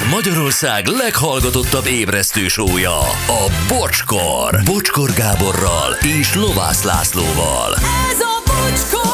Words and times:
Ez 0.00 0.10
Magyarország 0.10 0.86
leghallgatottabb 0.86 1.86
ébresztő 1.86 2.48
sója, 2.48 2.98
a 3.26 3.50
Bocskor. 3.68 4.60
Bocskor 4.64 5.10
Gáborral 5.12 5.92
és 6.20 6.34
Lovász 6.34 6.82
Lászlóval. 6.82 7.74
Ez 8.10 8.20
a 8.20 8.42
bocskor! 8.46 9.08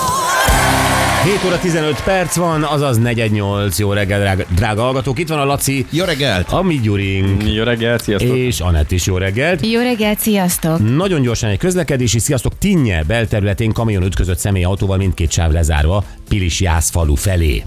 7 1.24 1.44
óra 1.46 1.58
15 1.58 2.02
perc 2.02 2.36
van, 2.36 2.62
azaz 2.62 2.98
418. 2.98 3.78
Jó 3.78 3.92
reggel, 3.92 4.18
drága, 4.20 4.44
drága 4.54 4.82
hallgatók. 4.82 5.18
Itt 5.18 5.28
van 5.28 5.38
a 5.38 5.44
Laci, 5.44 5.86
Jó 5.90 6.04
reggelt! 6.04 6.52
a 6.52 6.62
mi 6.62 6.80
Gyurink, 6.80 7.54
Jó 7.54 7.62
reggelt, 7.62 8.02
sziasztok! 8.02 8.36
és 8.36 8.60
Anett 8.60 8.90
is 8.90 9.06
jó 9.06 9.16
reggelt. 9.16 9.66
Jó 9.66 9.80
reggelt, 9.80 10.18
sziasztok! 10.18 10.96
Nagyon 10.96 11.22
gyorsan 11.22 11.50
egy 11.50 11.58
közlekedési 11.58 12.18
sziasztok. 12.18 12.58
Tinnye 12.58 13.02
belterületén 13.02 13.72
kamion 13.72 14.02
ütközött 14.02 14.38
személyautóval 14.38 14.96
mindkét 14.96 15.30
sáv 15.32 15.52
lezárva 15.52 16.04
Pilis 16.28 16.60
Jászfalu 16.60 17.14
felé. 17.14 17.64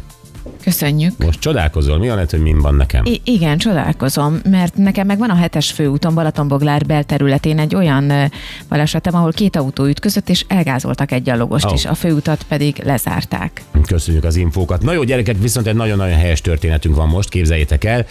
Köszönjük. 0.64 1.18
Most 1.18 1.40
csodálkozol, 1.40 1.98
mi 1.98 2.10
a 2.10 2.14
lehet, 2.14 2.32
hogy 2.32 2.42
min 2.42 2.60
van 2.60 2.76
nekem? 2.76 3.06
I- 3.06 3.22
igen, 3.24 3.58
csodálkozom, 3.58 4.40
mert 4.50 4.76
nekem 4.76 5.08
meg 5.08 5.18
van 5.18 5.30
a 5.30 5.36
hetes 5.36 5.72
főúton 5.72 6.14
Balatonboglár 6.14 6.86
belterületén 6.86 7.60
egy 7.60 7.76
olyan 7.76 8.32
balesetem, 8.70 9.16
ahol 9.16 9.32
két 9.32 9.56
autó 9.56 9.86
ütközött, 9.86 10.30
és 10.30 10.46
elgázoltak 10.48 11.12
egy 11.12 11.24
gyalogost 11.24 11.66
Ó. 11.66 11.74
is, 11.74 11.86
a 11.86 11.94
főutat 11.94 12.44
pedig 12.44 12.82
lezárták. 12.84 13.62
Köszönjük 13.86 14.24
az 14.24 14.36
infókat. 14.36 14.82
Na 14.82 14.94
jó, 14.94 15.04
gyerekek, 15.04 15.38
viszont 15.42 15.68
egy 15.68 15.76
nagyon-nagyon 15.76 16.18
helyes 16.18 16.42
történetünk 16.42 16.96
van 16.96 17.08
most, 17.08 17.30
képzeljétek 17.30 17.84
el. 17.84 18.06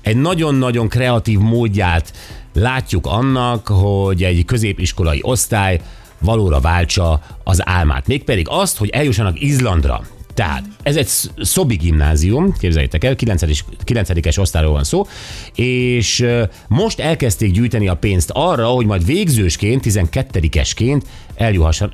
Egy 0.00 0.16
nagyon-nagyon 0.16 0.88
kreatív 0.88 1.38
módját 1.38 2.12
látjuk 2.54 3.06
annak, 3.06 3.68
hogy 3.68 4.22
egy 4.22 4.44
középiskolai 4.44 5.18
osztály 5.22 5.80
valóra 6.18 6.60
váltsa 6.60 7.20
az 7.44 7.68
álmát. 7.68 8.06
Mégpedig 8.06 8.46
azt, 8.48 8.78
hogy 8.78 8.88
eljussanak 8.88 9.40
Izlandra. 9.40 10.02
Tehát 10.34 10.64
ez 10.82 10.96
egy 10.96 11.06
sz- 11.06 11.30
Szobi 11.40 11.76
gimnázium, 11.76 12.52
képzeljétek 12.58 13.04
el, 13.04 13.16
9. 13.16 13.42
9. 13.84 14.36
osztályról 14.36 14.72
van 14.72 14.84
szó, 14.84 15.06
és 15.54 16.26
most 16.68 17.00
elkezdték 17.00 17.52
gyűjteni 17.52 17.88
a 17.88 17.94
pénzt 17.96 18.30
arra, 18.32 18.66
hogy 18.66 18.86
majd 18.86 19.04
végzősként, 19.04 19.82
12-esként 19.86 21.02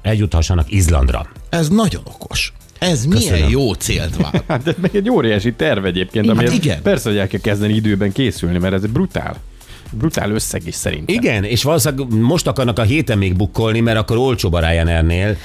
eljuthassanak 0.03 0.73
Izlandra. 0.73 1.28
Ez 1.48 1.69
nagyon 1.69 2.03
okos. 2.05 2.53
Ez 2.78 3.05
milyen 3.05 3.31
Köszönöm. 3.33 3.50
jó 3.50 3.73
célt 3.73 4.17
vár. 4.17 4.43
Hát 4.48 4.67
ez 4.67 4.75
meg 4.81 4.97
egy 4.97 5.11
óriási 5.11 5.53
terv 5.53 5.84
egyébként, 5.84 6.27
Hát 6.27 6.34
amiért 6.37 6.55
igen. 6.55 6.83
persze, 6.83 7.09
hogy 7.09 7.19
el 7.19 7.27
kell 7.27 7.41
kezdeni 7.41 7.75
időben 7.75 8.12
készülni, 8.12 8.59
mert 8.59 8.75
ez 8.75 8.87
brutál. 8.87 9.37
Brutál 9.91 10.31
összeg 10.31 10.63
is 10.67 10.75
szerintem. 10.75 11.15
Igen, 11.15 11.45
és 11.45 11.63
valószínűleg 11.63 12.21
most 12.21 12.47
akarnak 12.47 12.79
a 12.79 12.83
héten 12.83 13.19
még 13.19 13.37
bukkolni, 13.37 13.81
mert 13.81 13.99
akkor 13.99 14.17
olcsóbb 14.17 14.53
a 14.53 14.59
Ryanairnél, 14.69 15.37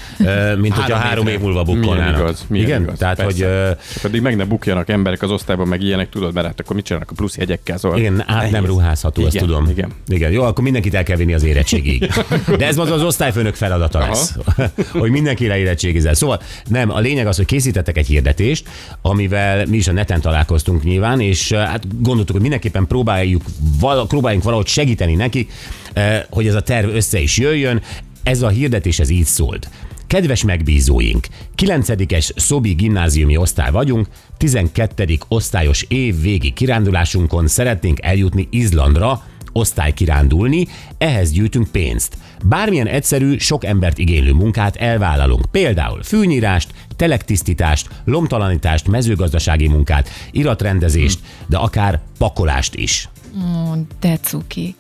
mint 0.59 0.73
hogyha 0.73 0.95
Három 0.95 1.27
év 1.27 1.39
múlva 1.39 1.63
Milyen 1.63 1.79
bukkolnának. 1.81 2.19
igaz, 2.19 2.45
milyen 2.47 2.67
Igen, 2.67 2.81
igaz. 2.81 2.97
tehát 2.97 3.15
persze. 3.15 3.65
hogy 3.65 3.77
Csak 3.93 4.03
addig 4.03 4.21
meg 4.21 4.35
ne 4.35 4.45
bukjanak 4.45 4.89
emberek 4.89 5.21
az 5.21 5.31
osztályban, 5.31 5.67
meg 5.67 5.81
ilyenek, 5.81 6.09
tudod, 6.09 6.33
mert 6.33 6.45
hát 6.45 6.59
akkor 6.59 6.75
mit 6.75 6.85
csinálnak 6.85 7.11
a 7.11 7.13
plusz 7.13 7.37
jegyekkel, 7.37 7.77
szóval 7.77 7.97
igen, 7.97 8.23
át 8.27 8.51
nem 8.51 8.65
ruházható, 8.65 9.25
ezt 9.25 9.35
igen, 9.35 9.47
tudom. 9.47 9.69
Igen. 9.69 9.91
igen. 10.07 10.31
Jó, 10.31 10.43
akkor 10.43 10.63
mindenkit 10.63 10.93
el 10.93 11.03
kell 11.03 11.17
vinni 11.17 11.33
az 11.33 11.43
érettségig. 11.43 12.11
De 12.57 12.65
ez 12.67 12.77
az 12.77 12.91
az 12.91 13.03
osztályfőnök 13.03 13.55
feladata 13.55 13.99
Aha. 13.99 14.07
lesz, 14.07 14.35
hogy 14.91 15.11
mindenki 15.11 15.47
leérettségizel. 15.47 16.13
Szóval 16.13 16.41
nem, 16.67 16.91
a 16.91 16.99
lényeg 16.99 17.27
az, 17.27 17.35
hogy 17.35 17.45
készítettek 17.45 17.97
egy 17.97 18.07
hirdetést, 18.07 18.67
amivel 19.01 19.65
mi 19.65 19.77
is 19.77 19.87
a 19.87 19.91
neten 19.91 20.21
találkoztunk 20.21 20.83
nyilván, 20.83 21.19
és 21.19 21.51
hát 21.51 22.01
gondoltuk, 22.01 22.31
hogy 22.31 22.41
mindenképpen 22.41 22.87
próbáljuk, 22.87 23.41
val- 23.79 24.07
próbáljunk 24.07 24.43
valahogy 24.43 24.67
segíteni 24.67 25.15
nekik, 25.15 25.51
eh, 25.93 26.23
hogy 26.29 26.47
ez 26.47 26.55
a 26.55 26.61
terv 26.61 26.89
össze 26.89 27.19
is 27.19 27.37
jöjjön. 27.37 27.81
Ez 28.23 28.41
a 28.41 28.47
hirdetés 28.47 28.99
ez 28.99 29.09
így 29.09 29.25
szólt. 29.25 29.69
Kedves 30.07 30.43
megbízóink, 30.43 31.27
9-es 31.55 32.31
Szobi 32.35 32.73
gimnáziumi 32.73 33.37
osztály 33.37 33.71
vagyunk, 33.71 34.07
12. 34.37 35.17
osztályos 35.27 35.85
év 35.87 36.21
végi 36.21 36.51
kirándulásunkon 36.51 37.47
szeretnénk 37.47 37.97
eljutni 38.01 38.47
Izlandra, 38.49 39.23
osztálykirándulni, 39.51 40.67
ehhez 40.97 41.31
gyűjtünk 41.31 41.67
pénzt. 41.67 42.17
Bármilyen 42.43 42.87
egyszerű, 42.87 43.37
sok 43.37 43.65
embert 43.65 43.97
igénylő 43.97 44.33
munkát 44.33 44.75
elvállalunk. 44.75 45.45
Például 45.51 46.03
fűnyírást, 46.03 46.69
telektisztítást, 46.95 47.89
lomtalanítást, 48.05 48.87
mezőgazdasági 48.87 49.67
munkát, 49.67 50.09
iratrendezést, 50.31 51.19
de 51.47 51.57
akár 51.57 51.99
pakolást 52.17 52.75
is. 52.75 53.09
Ó, 53.35 53.73
de 53.99 54.17
cukik. 54.21 54.75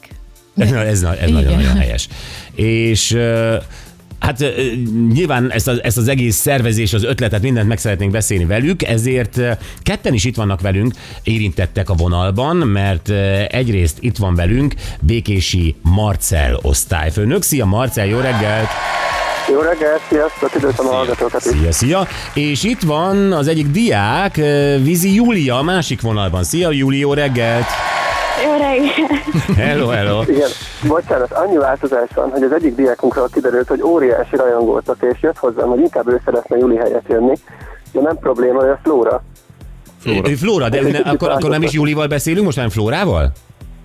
Ez, 0.57 0.71
ez, 0.71 1.03
ez 1.03 1.17
Igen. 1.17 1.31
nagyon-nagyon 1.31 1.77
helyes. 1.77 2.07
És 2.55 3.17
Hát 4.19 4.53
nyilván 5.13 5.51
ezt 5.51 5.67
az, 5.67 5.83
ezt 5.83 5.97
az 5.97 6.07
egész 6.07 6.35
szervezés, 6.35 6.93
az 6.93 7.03
ötletet, 7.03 7.41
mindent 7.41 7.67
meg 7.67 7.77
szeretnénk 7.77 8.11
beszélni 8.11 8.45
velük, 8.45 8.83
ezért 8.83 9.39
ketten 9.83 10.13
is 10.13 10.23
itt 10.23 10.35
vannak 10.35 10.61
velünk, 10.61 10.93
érintettek 11.23 11.89
a 11.89 11.93
vonalban, 11.93 12.55
mert 12.55 13.09
egyrészt 13.47 13.97
itt 13.99 14.17
van 14.17 14.35
velünk 14.35 14.73
Békési 14.99 15.75
Marcel 15.81 16.59
osztályfőnök. 16.61 17.41
Szia 17.43 17.65
Marcel, 17.65 18.05
jó 18.05 18.19
reggelt! 18.19 18.67
Jó 19.51 19.59
reggelt, 19.59 20.01
sziasztok, 20.09 20.55
üdvözlöm 20.55 20.87
a 20.87 20.91
hallgatókat 20.91 21.45
is. 21.45 21.51
Szia, 21.51 21.71
szia! 21.71 22.07
És 22.33 22.63
itt 22.63 22.81
van 22.81 23.31
az 23.31 23.47
egyik 23.47 23.67
diák, 23.67 24.35
Vizi 24.81 25.13
Júlia, 25.13 25.57
a 25.57 25.63
másik 25.63 26.01
vonalban. 26.01 26.43
Szia 26.43 26.71
Júli, 26.71 26.97
jó 26.97 27.13
reggelt! 27.13 27.65
Jó 28.43 28.51
reggelt! 28.51 29.23
Hello, 29.57 29.87
hello! 29.87 30.21
Igen, 30.27 30.49
bocsánat, 30.87 31.31
annyi 31.31 31.57
változás 31.57 32.09
van, 32.15 32.29
hogy 32.29 32.43
az 32.43 32.51
egyik 32.51 32.75
diákunkról 32.75 33.29
kiderült, 33.33 33.67
hogy 33.67 33.81
óriási 33.81 34.35
rajongó 34.35 34.65
voltak, 34.65 34.97
és 35.13 35.17
jött 35.21 35.37
hozzám, 35.37 35.67
hogy 35.67 35.79
inkább 35.79 36.07
ő 36.07 36.21
szeretne 36.25 36.57
Juli 36.57 36.75
helyet 36.75 37.03
jönni. 37.07 37.33
De 37.91 38.01
nem 38.01 38.17
probléma, 38.17 38.59
hogy 38.59 38.69
a 38.69 38.79
Flóra. 38.83 39.23
Flóra, 39.99 40.29
Flóra 40.37 40.69
de 40.69 40.81
ő 40.81 40.91
ne, 40.91 40.99
akkor, 40.99 41.29
akkor 41.29 41.49
nem 41.49 41.61
is 41.61 41.71
Júlival 41.71 42.07
beszélünk, 42.07 42.45
most 42.45 42.57
nem 42.57 42.69
Flórával? 42.69 43.31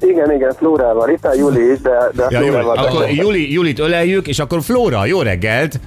Igen, 0.00 0.32
igen, 0.32 0.52
Flórával. 0.58 1.08
Itt 1.10 1.24
a 1.24 1.34
Juli 1.34 1.70
is, 1.72 1.80
de, 1.80 2.10
de 2.14 2.22
a 2.24 2.26
Ja, 2.30 2.40
jó, 2.40 2.46
Flórával 2.46 2.76
akkor 2.76 3.00
beszélek. 3.00 3.22
Juli, 3.22 3.52
Julit 3.52 3.78
öleljük, 3.78 4.28
és 4.28 4.38
akkor 4.38 4.62
Flóra, 4.62 5.06
jó 5.06 5.22
reggelt! 5.22 5.80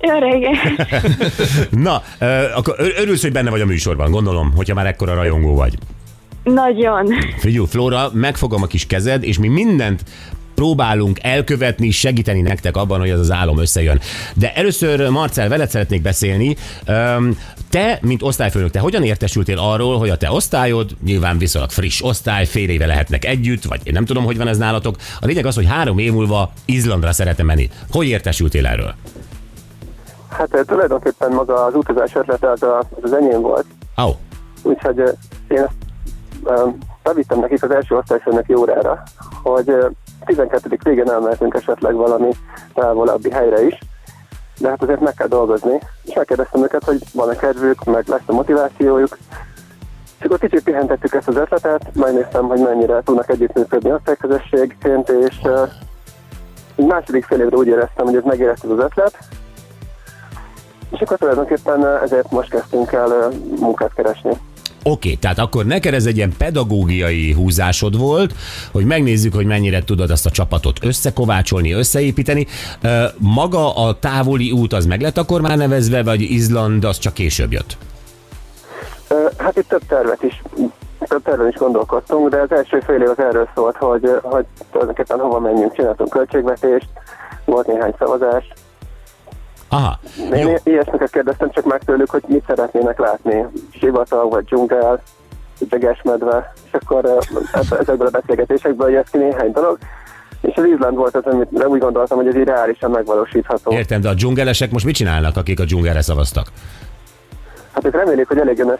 Jó 0.00 0.18
reggelt! 0.18 0.58
Na, 1.70 2.02
akkor 2.56 2.74
ör- 2.78 2.98
örülsz, 2.98 3.22
hogy 3.22 3.32
benne 3.32 3.50
vagy 3.50 3.60
a 3.60 3.66
műsorban, 3.66 4.10
gondolom, 4.10 4.52
hogyha 4.56 4.74
már 4.74 4.86
ekkora 4.86 5.14
rajongó 5.14 5.54
vagy. 5.54 5.74
Nagyon. 6.54 7.06
Figyelj, 7.38 7.66
Flóra, 7.66 8.10
megfogom 8.12 8.62
a 8.62 8.66
kis 8.66 8.86
kezed, 8.86 9.22
és 9.22 9.38
mi 9.38 9.48
mindent 9.48 10.02
próbálunk 10.54 11.18
elkövetni, 11.22 11.90
segíteni 11.90 12.40
nektek 12.40 12.76
abban, 12.76 12.98
hogy 12.98 13.08
ez 13.08 13.18
az 13.18 13.30
álom 13.30 13.58
összejön. 13.58 14.00
De 14.34 14.54
először, 14.54 15.08
Marcel, 15.08 15.48
veled 15.48 15.68
szeretnék 15.68 16.02
beszélni. 16.02 16.56
Te, 17.70 17.98
mint 18.02 18.22
osztályfőnök, 18.22 18.70
te 18.70 18.78
hogyan 18.78 19.02
értesültél 19.02 19.58
arról, 19.58 19.98
hogy 19.98 20.08
a 20.08 20.16
te 20.16 20.30
osztályod, 20.30 20.90
nyilván 21.04 21.38
viszonylag 21.38 21.70
friss 21.70 22.02
osztály, 22.02 22.44
fél 22.44 22.68
éve 22.68 22.86
lehetnek 22.86 23.24
együtt, 23.24 23.64
vagy 23.64 23.80
én 23.84 23.92
nem 23.92 24.04
tudom, 24.04 24.24
hogy 24.24 24.36
van 24.36 24.48
ez 24.48 24.58
nálatok. 24.58 24.96
A 25.20 25.26
lényeg 25.26 25.46
az, 25.46 25.54
hogy 25.54 25.66
három 25.66 25.98
év 25.98 26.12
múlva 26.12 26.50
Izlandra 26.64 27.12
szeretne 27.12 27.44
menni. 27.44 27.70
Hogy 27.90 28.06
értesültél 28.06 28.66
erről? 28.66 28.94
Hát 30.28 30.54
eh, 30.54 30.60
tulajdonképpen 30.66 31.32
maga 31.32 31.64
az 31.64 31.74
utazás 31.74 32.14
ötlete 32.14 32.50
az, 32.50 32.62
a, 32.62 32.78
az, 32.78 32.86
az 33.02 33.12
enyém 33.12 33.40
volt. 33.40 33.66
Oh, 33.96 34.14
Úgyhogy 34.62 34.98
eh, 34.98 35.12
én 35.48 35.58
ezt 35.58 35.85
bevittem 37.02 37.40
nekik 37.40 37.62
az 37.62 37.70
első 37.70 37.96
osztályfőnöki 37.96 38.54
órára, 38.54 39.02
hogy 39.42 39.68
eh, 39.68 39.86
12. 40.24 40.78
végén 40.82 41.10
elmehetünk 41.10 41.54
esetleg 41.54 41.94
valami 41.94 42.30
távolabbi 42.74 43.30
helyre 43.30 43.66
is, 43.66 43.78
de 44.58 44.68
hát 44.68 44.82
azért 44.82 45.00
meg 45.00 45.14
kell 45.14 45.26
dolgozni. 45.26 45.80
És 46.02 46.14
megkérdeztem 46.14 46.62
őket, 46.62 46.84
hogy 46.84 46.98
van-e 47.12 47.36
kedvük, 47.36 47.84
meg 47.84 48.08
lesz 48.08 48.20
a 48.26 48.32
motivációjuk. 48.32 49.18
És 50.18 50.24
akkor 50.24 50.38
kicsit 50.38 50.62
pihentettük 50.62 51.14
ezt 51.14 51.28
az 51.28 51.36
ötletet, 51.36 51.94
megnéztem, 51.94 52.46
hogy 52.46 52.60
mennyire 52.60 53.02
tudnak 53.02 53.30
együttműködni 53.30 53.92
osztályközösségként, 53.92 55.08
és 55.08 55.40
így 56.76 56.86
második 56.86 57.24
fél 57.24 57.40
évre 57.40 57.56
úgy 57.56 57.66
éreztem, 57.66 58.04
hogy 58.04 58.16
ez 58.16 58.24
megérett 58.24 58.62
az 58.62 58.78
ötlet, 58.78 59.18
és 60.90 61.00
akkor 61.00 61.18
tulajdonképpen 61.18 61.86
ezért 61.86 62.30
most 62.30 62.50
kezdtünk 62.50 62.92
el 62.92 63.30
munkát 63.58 63.94
keresni. 63.94 64.32
Oké, 64.82 65.14
tehát 65.14 65.38
akkor 65.38 65.64
neked 65.64 65.94
ez 65.94 66.06
egy 66.06 66.16
ilyen 66.16 66.34
pedagógiai 66.38 67.32
húzásod 67.32 67.98
volt, 67.98 68.34
hogy 68.72 68.84
megnézzük, 68.84 69.34
hogy 69.34 69.46
mennyire 69.46 69.84
tudod 69.84 70.10
azt 70.10 70.26
a 70.26 70.30
csapatot 70.30 70.84
összekovácsolni, 70.84 71.72
összeépíteni. 71.72 72.46
Maga 73.18 73.74
a 73.74 73.98
távoli 73.98 74.50
út 74.50 74.72
az 74.72 74.86
meg 74.86 75.00
lett 75.00 75.18
akkor 75.18 75.40
már 75.40 75.56
nevezve, 75.56 76.02
vagy 76.02 76.20
Izland 76.20 76.84
az 76.84 76.98
csak 76.98 77.14
később 77.14 77.52
jött? 77.52 77.76
Hát 79.36 79.56
itt 79.56 79.68
több 79.68 79.82
tervet 79.88 80.22
is, 80.22 80.42
több 80.98 81.22
terven 81.22 81.48
is 81.48 81.54
gondolkodtunk, 81.54 82.28
de 82.28 82.40
az 82.40 82.52
első 82.52 82.80
fél 82.86 83.02
év 83.02 83.08
az 83.08 83.18
erről 83.18 83.48
szólt, 83.54 83.76
hogy, 83.76 84.10
hogy 84.22 84.44
tulajdonképpen 84.70 85.18
hova 85.18 85.40
menjünk, 85.40 85.74
csináltunk 85.74 86.10
költségvetést, 86.10 86.88
volt 87.44 87.66
néhány 87.66 87.94
szavazás. 87.98 88.52
Aha, 89.68 89.98
Én 90.32 90.48
i- 90.48 90.70
ilyesmiket 90.70 91.10
kérdeztem 91.10 91.50
csak 91.50 91.64
meg 91.64 91.82
tőlük, 91.84 92.10
hogy 92.10 92.22
mit 92.26 92.44
szeretnének 92.46 92.98
látni, 92.98 93.46
sivatag 93.78 94.30
vagy 94.30 94.44
dzsungel, 94.44 95.02
medve, 96.02 96.52
és 96.66 96.72
akkor 96.72 97.18
ezekből 97.54 98.06
a 98.06 98.10
beszélgetésekből 98.10 98.90
jött 98.90 99.10
ki 99.10 99.18
néhány 99.18 99.52
dolog, 99.52 99.78
és 100.40 100.56
az 100.56 100.64
Izland 100.64 100.96
volt 100.96 101.16
az, 101.16 101.24
amit 101.24 101.64
úgy 101.64 101.80
gondoltam, 101.80 102.16
hogy 102.16 102.26
ez 102.26 102.36
így 102.36 102.44
reálisan 102.44 102.90
megvalósítható. 102.90 103.72
Értem, 103.72 104.00
de 104.00 104.08
a 104.08 104.14
dzsungelesek 104.14 104.70
most 104.70 104.84
mit 104.84 104.94
csinálnak, 104.94 105.36
akik 105.36 105.60
a 105.60 105.64
dzsungelre 105.64 106.02
szavaztak? 106.02 106.46
Hát 107.72 107.84
ők 107.84 107.94
remélik, 107.94 108.28
hogy 108.28 108.38
elég 108.38 108.58
jön 108.58 108.78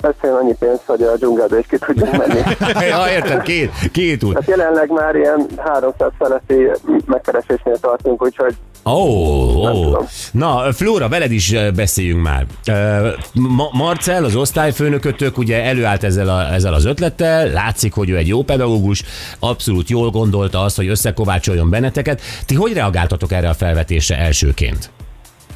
összejön 0.00 0.36
annyi 0.36 0.54
pénz, 0.58 0.80
hogy 0.86 1.02
a 1.02 1.16
dzsungelbe 1.16 1.58
is 1.58 1.66
ki 1.66 1.78
tudjunk 1.78 2.16
menni. 2.16 2.40
ja, 2.90 3.10
érted, 3.10 3.42
két, 3.42 3.70
két 3.92 4.22
út. 4.22 4.34
Hát 4.34 4.48
jelenleg 4.48 4.90
már 4.90 5.14
ilyen 5.14 5.46
300 5.56 6.10
feletti 6.18 6.70
megkeresésnél 7.06 7.76
tartunk, 7.76 8.22
úgyhogy 8.22 8.54
Ó, 8.86 8.90
oh, 8.90 9.56
oh. 9.56 10.08
Na, 10.32 10.72
Flóra, 10.72 11.08
veled 11.08 11.32
is 11.32 11.52
eh, 11.52 11.70
beszéljünk 11.70 12.22
már. 12.22 12.46
Eh, 12.64 13.12
Ma- 13.32 13.70
Marcel, 13.72 14.24
az 14.24 14.36
osztályfőnökötök 14.36 15.38
ugye 15.38 15.62
előállt 15.62 16.04
ezzel, 16.04 16.28
a, 16.28 16.52
ezzel 16.52 16.74
az 16.74 16.84
ötlettel, 16.84 17.48
látszik, 17.48 17.92
hogy 17.92 18.10
ő 18.10 18.16
egy 18.16 18.28
jó 18.28 18.42
pedagógus, 18.42 19.02
abszolút 19.38 19.88
jól 19.88 20.10
gondolta 20.10 20.60
azt, 20.60 20.76
hogy 20.76 20.88
összekovácsoljon 20.88 21.70
benneteket. 21.70 22.20
Ti 22.46 22.54
hogy 22.54 22.72
reagáltatok 22.72 23.32
erre 23.32 23.48
a 23.48 23.54
felvetésre 23.54 24.16
elsőként? 24.18 24.90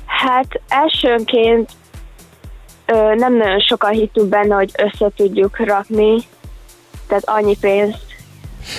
Hát 0.07 0.61
elsőnként 0.69 1.71
ö, 2.87 3.15
nem 3.15 3.37
nagyon 3.37 3.61
sokan 3.61 3.91
hittünk 3.91 4.29
benne, 4.29 4.55
hogy 4.55 4.71
össze 4.77 5.11
tudjuk 5.17 5.57
rakni, 5.57 6.17
tehát 7.07 7.29
annyi 7.29 7.57
pénzt. 7.61 8.08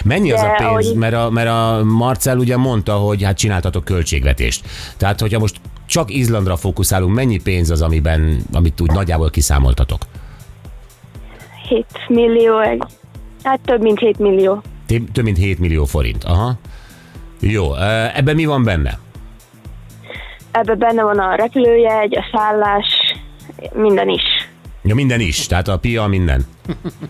Mennyi 0.05 0.31
az 0.31 0.41
De 0.41 0.47
a 0.47 0.51
pénz? 0.55 0.69
ahogy- 0.69 0.95
Mert 0.95 1.13
a, 1.15 1.29
mert 1.29 1.49
a 1.49 1.83
Marcel 1.83 2.37
ugye 2.37 2.57
mondta, 2.57 2.93
hogy 2.93 3.23
hát 3.23 3.37
csináltatok 3.37 3.83
költségvetést. 3.85 4.67
Tehát, 4.97 5.19
hogyha 5.19 5.39
most 5.39 5.55
csak 5.85 6.11
Izlandra 6.13 6.55
fókuszálunk, 6.55 7.15
mennyi 7.15 7.41
pénz 7.41 7.69
az, 7.69 7.81
amiben, 7.81 8.37
amit 8.53 8.81
úgy 8.81 8.91
nagyjából 8.91 9.29
kiszámoltatok? 9.29 10.01
7 11.67 11.85
millió, 12.07 12.59
egy, 12.59 12.83
hát 13.43 13.59
több 13.65 13.81
mint 13.81 13.99
7 13.99 14.19
millió. 14.19 14.61
Több 14.87 15.23
mint 15.23 15.37
7 15.37 15.59
millió 15.59 15.85
forint. 15.85 16.23
Aha. 16.23 16.53
Jó, 17.39 17.75
ebben 18.15 18.35
mi 18.35 18.45
van 18.45 18.63
benne? 18.63 18.99
Ebben 20.51 20.77
benne 20.77 21.03
van 21.03 21.19
a 21.19 21.35
repülőjegy, 21.35 22.17
a 22.17 22.23
szállás, 22.37 22.85
minden 23.73 24.09
is. 24.09 24.21
Ja, 24.81 24.95
minden 24.95 25.19
is, 25.19 25.47
tehát 25.47 25.67
a 25.67 25.77
pia, 25.77 26.07
minden. 26.07 26.45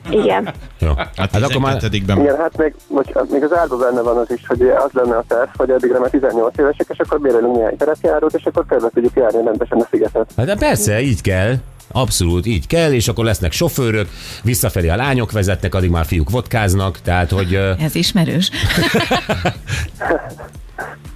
Igen. 0.09 0.53
Jó. 0.79 0.89
A 0.89 1.07
Hát 1.15 1.35
akkor 1.35 1.61
már... 1.61 1.77
12-ben 1.81 2.19
igen, 2.19 2.37
hát 2.37 2.57
még, 2.57 2.73
bocs, 2.87 3.07
még 3.31 3.43
az 3.43 3.53
árban 3.53 3.79
benne 3.79 4.01
van 4.01 4.17
az 4.17 4.31
is, 4.31 4.41
hogy 4.47 4.61
az 4.61 4.89
lenne 4.91 5.15
a 5.15 5.23
terv, 5.27 5.49
hogy 5.55 5.69
addigra 5.69 5.99
már 5.99 6.09
18 6.09 6.57
évesek, 6.57 6.85
és 6.89 6.97
akkor 6.97 7.19
bérelünk 7.19 7.55
néhány 7.55 7.77
terepjárót, 7.77 8.33
és 8.33 8.43
akkor 8.43 8.65
körbe 8.65 8.89
tudjuk 8.93 9.15
járni 9.15 9.43
rendesen 9.43 9.79
a 9.79 9.87
szigetet. 9.91 10.31
Hát 10.37 10.45
de 10.45 10.55
persze, 10.55 11.01
így 11.01 11.21
kell. 11.21 11.55
Abszolút 11.91 12.45
így 12.45 12.67
kell, 12.67 12.91
és 12.91 13.07
akkor 13.07 13.25
lesznek 13.25 13.51
sofőrök, 13.51 14.07
visszafelé 14.43 14.89
a 14.89 14.95
lányok 14.95 15.31
vezetnek, 15.31 15.75
addig 15.75 15.89
már 15.89 16.05
fiúk 16.05 16.29
vodkáznak, 16.29 16.99
tehát 17.01 17.31
hogy 17.31 17.53
Ez 17.79 17.95
ismerős. 17.95 18.49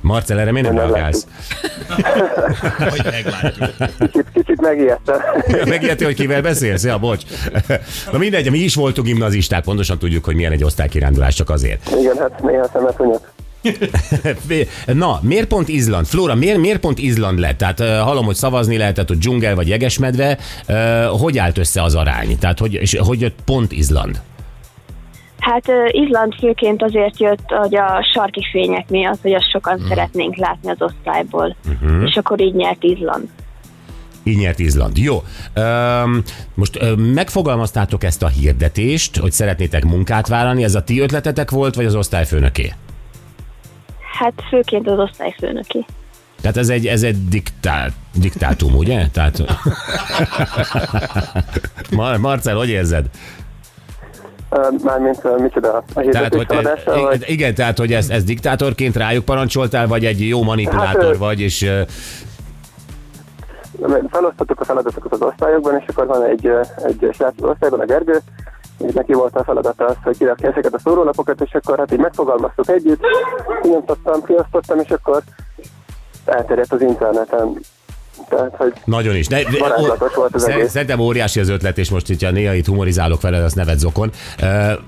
Marcel, 0.04 0.40
erre 0.40 0.52
miért 0.52 0.68
nem 0.68 0.78
reagálsz? 0.78 1.28
hogy 2.90 3.02
meglátjuk. 3.04 3.70
Kicsit, 4.00 4.26
kicsit 4.34 4.62
megijedtem. 4.62 5.20
Megijedtél, 5.66 6.08
hogy 6.08 6.16
kivel 6.16 6.42
beszélsz? 6.42 6.84
Ja, 6.84 6.98
bocs. 6.98 7.24
Na 8.12 8.18
mindegy, 8.18 8.52
mi 8.52 8.58
is 8.60 8.76
voltunk 8.76 9.08
gimnazisták, 9.08 9.64
pontosan 9.64 9.98
tudjuk, 9.98 10.26
hogy 10.26 10.36
milyen 10.36 10.52
egy 10.52 10.64
osztálykirándulás, 10.64 11.36
csak 11.36 11.50
azért. 11.50 11.96
Igen, 12.00 12.18
hát 12.18 12.42
néha 12.42 12.70
szemet 12.74 12.96
hunyok. 12.96 13.32
Na, 14.94 15.20
miért 15.22 15.48
pont 15.48 15.68
Izland? 15.68 16.06
Flóra, 16.06 16.36
miért, 16.36 16.58
miért 16.58 16.80
pont 16.80 17.00
Izland 17.00 17.40
lett? 17.40 17.58
Tehát 17.58 17.80
uh, 17.80 17.88
hallom, 17.88 18.26
hogy 18.26 18.36
szavazni 18.36 18.78
lehetett, 18.78 19.08
hogy 19.08 19.18
dzsungel 19.18 19.56
vagy 19.56 19.68
jegesmedve. 19.68 20.38
Uh, 20.68 21.06
hogy 21.20 21.38
állt 21.38 21.58
össze 21.58 21.84
az 21.84 21.96
arány? 21.96 22.40
Tehát 22.40 22.60
hogy, 22.60 22.74
és 22.74 22.98
hogy 23.00 23.22
jött 23.22 23.40
pont 23.46 23.72
Izland? 23.72 24.22
Hát 25.44 25.72
Izland 25.92 26.34
főként 26.34 26.84
azért 26.84 27.20
jött, 27.20 27.44
hogy 27.48 27.76
a 27.76 28.08
sarki 28.14 28.48
fények 28.52 28.90
miatt, 28.90 29.22
hogy 29.22 29.34
azt 29.34 29.50
sokan 29.50 29.78
hmm. 29.78 29.88
szeretnénk 29.88 30.36
látni 30.36 30.70
az 30.70 30.78
osztályból. 30.80 31.56
Uh-huh. 31.68 32.04
És 32.06 32.16
akkor 32.16 32.42
így 32.42 32.54
nyert 32.54 32.84
Izland. 32.84 33.28
Így 34.24 34.38
nyert 34.38 34.60
Izland. 34.60 34.98
Jó. 34.98 35.24
Um, 35.56 36.22
most 36.54 36.82
uh, 36.82 36.96
megfogalmaztátok 36.98 38.04
ezt 38.04 38.24
a 38.24 38.28
hirdetést, 38.28 39.18
hogy 39.18 39.32
szeretnétek 39.32 39.84
munkát 39.84 40.28
vállalni. 40.28 40.64
Ez 40.64 40.76
a 40.76 40.84
ti 40.84 41.00
ötletetek 41.00 41.52
volt, 41.52 41.76
vagy 41.76 41.86
az 41.86 41.96
osztályfőnöké? 41.96 42.74
Hát 44.20 44.34
főként 44.50 44.88
az 44.88 45.00
osztályfőnöki. 45.00 45.86
Tehát 46.42 46.58
ez 46.58 46.70
egy, 46.70 46.88
ez 46.88 47.04
egy 47.04 47.28
diktál, 47.30 47.90
diktátum, 48.16 48.76
ugye? 48.76 49.08
Tehát... 49.08 49.44
Mar- 51.92 52.20
Marcel, 52.20 52.56
hogy 52.56 52.70
érzed? 52.70 53.06
Mármint 54.84 55.38
micsoda, 55.40 55.84
a 55.94 56.02
Tehát, 56.12 56.36
hogy 56.36 56.46
feladása, 56.48 57.02
vagy? 57.02 57.24
igen, 57.28 57.54
tehát, 57.54 57.78
hogy 57.78 57.94
ezt, 57.94 58.12
ezt 58.12 58.26
diktátorként 58.26 58.96
rájuk 58.96 59.26
parancsoltál, 59.26 59.88
vagy 59.88 60.06
egy 60.06 60.28
jó 60.28 60.44
manipulátor 60.44 61.04
Hát, 61.04 61.18
vagy, 61.18 61.40
és 61.40 61.70
felosztottuk 64.10 64.60
a 64.60 64.66
feladatokat 64.66 65.12
az 65.12 65.22
osztályokban, 65.22 65.80
és 65.80 65.86
akkor 65.88 66.08
van 66.08 66.24
egy, 66.24 66.50
egy 66.84 67.10
srác 67.14 67.34
az 67.38 67.50
osztályban, 67.50 67.80
a 67.80 67.86
Gergő, 67.86 68.22
és 68.88 68.94
neki 68.94 69.14
volt 69.14 69.36
a 69.36 69.44
feladata 69.44 69.86
az, 69.86 69.96
hogy 70.04 70.18
kirakja 70.18 70.50
ezeket 70.50 70.74
a 70.74 70.80
szórólapokat, 70.80 71.42
és 71.42 71.54
akkor 71.54 71.78
hát 71.78 71.92
így 71.92 72.00
megfogalmaztuk 72.00 72.70
együtt, 72.70 73.02
kinyomtattam, 73.62 74.24
kiosztottam, 74.24 74.80
és 74.80 74.90
akkor 74.90 75.22
elterjedt 76.26 76.74
az 76.74 76.82
interneten. 76.82 77.60
Tehát, 78.30 78.56
hogy 78.58 78.74
nagyon 78.86 79.16
is. 79.16 79.28
Ne, 79.28 79.42
de- 79.42 79.60
Varázslatos 79.60 80.14
volt 80.16 80.36
az 80.36 80.48
egész. 80.48 80.72
Szerintem 80.72 81.00
óriási 81.00 81.40
az 81.40 81.50
ötlet, 81.50 81.78
és 81.78 81.90
most, 81.90 82.08
hogyha 82.08 82.32
néha 82.32 82.54
itt 82.54 82.66
humorizálok 82.66 83.22
veled, 83.22 83.44
azt 83.44 83.56
neved 83.56 83.80
zokon. 83.80 84.12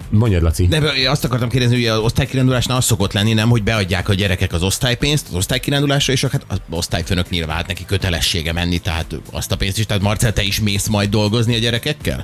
Mondjad, 0.09 0.41
Laci. 0.41 0.67
De 0.67 0.79
azt 1.09 1.25
akartam 1.25 1.49
kérdezni, 1.49 1.75
hogy 1.75 1.85
az 1.85 2.03
osztálykirándulásnál 2.03 2.77
az 2.77 2.85
szokott 2.85 3.13
lenni, 3.13 3.33
nem, 3.33 3.49
hogy 3.49 3.63
beadják 3.63 4.09
a 4.09 4.13
gyerekek 4.13 4.53
az 4.53 4.63
osztálypénzt 4.63 5.27
az 5.29 5.35
osztálykirándulásra, 5.35 6.13
és 6.13 6.25
hát 6.25 6.45
az 6.47 6.57
osztályfőnök 6.69 7.29
nyilván 7.29 7.55
hát 7.55 7.67
neki 7.67 7.85
kötelessége 7.85 8.53
menni, 8.53 8.79
tehát 8.79 9.05
azt 9.33 9.51
a 9.51 9.55
pénzt 9.55 9.77
is. 9.77 9.85
Tehát 9.85 10.03
Marcel, 10.03 10.33
te 10.33 10.41
is 10.41 10.61
mész 10.61 10.87
majd 10.87 11.09
dolgozni 11.09 11.55
a 11.55 11.59
gyerekekkel? 11.59 12.23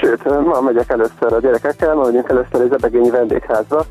Sőt, 0.00 0.24
ma 0.24 0.60
megyek 0.60 0.90
először 0.90 1.32
a 1.32 1.40
gyerekekkel, 1.40 1.94
ma 1.94 2.04
megyünk 2.04 2.28
először 2.28 2.60
egy 2.60 2.68
zebegényi 2.70 3.10
vendégházba. 3.10 3.86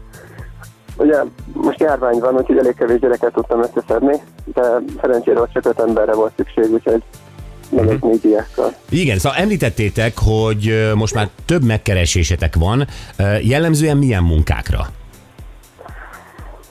Ugye 0.98 1.24
most 1.54 1.80
járvány 1.80 2.20
van, 2.20 2.36
úgyhogy 2.36 2.58
elég 2.58 2.76
kevés 2.76 3.00
gyereket 3.00 3.34
tudtam 3.34 3.62
összeszedni, 3.62 4.22
de 4.54 4.62
szerencsére 5.02 5.40
ott 5.40 5.52
csak 5.54 5.66
öt 5.66 5.80
emberre 5.80 6.14
volt 6.14 6.32
szükség, 6.36 6.72
úgyhogy 6.74 7.04
megyek 7.70 8.00
Mhm. 8.00 8.08
négy 8.08 8.20
diákkal. 8.22 8.74
Igen, 8.90 9.18
szóval 9.18 9.38
említettétek, 9.38 10.14
hogy 10.26 10.92
most 10.96 11.14
már 11.16 11.28
több 11.46 11.64
megkeresésetek 11.64 12.56
van. 12.56 12.86
Jellemzően 13.42 13.98
milyen 13.98 14.24
munkákra? 14.24 14.80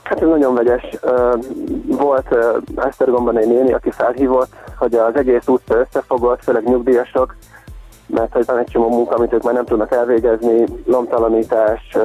Hát 0.03 0.23
ez 0.23 0.29
nagyon 0.29 0.55
vegyes. 0.55 0.83
Volt 1.87 2.37
Esztergomban 2.77 3.39
egy 3.39 3.47
néni, 3.49 3.73
aki 3.73 3.91
felhívott, 3.91 4.53
hogy 4.77 4.95
az 4.95 5.17
egész 5.17 5.47
utca 5.47 5.75
összefogott, 5.77 6.43
főleg 6.43 6.65
nyugdíjasok, 6.65 7.37
mert 8.07 8.33
hogy 8.33 8.45
van 8.47 8.59
egy 8.59 8.69
csomó 8.73 8.89
munka, 8.89 9.15
amit 9.15 9.33
ők 9.33 9.43
már 9.43 9.55
nem 9.55 9.65
tudnak 9.65 9.93
elvégezni, 9.93 10.65
lomtalanítás, 10.87 11.97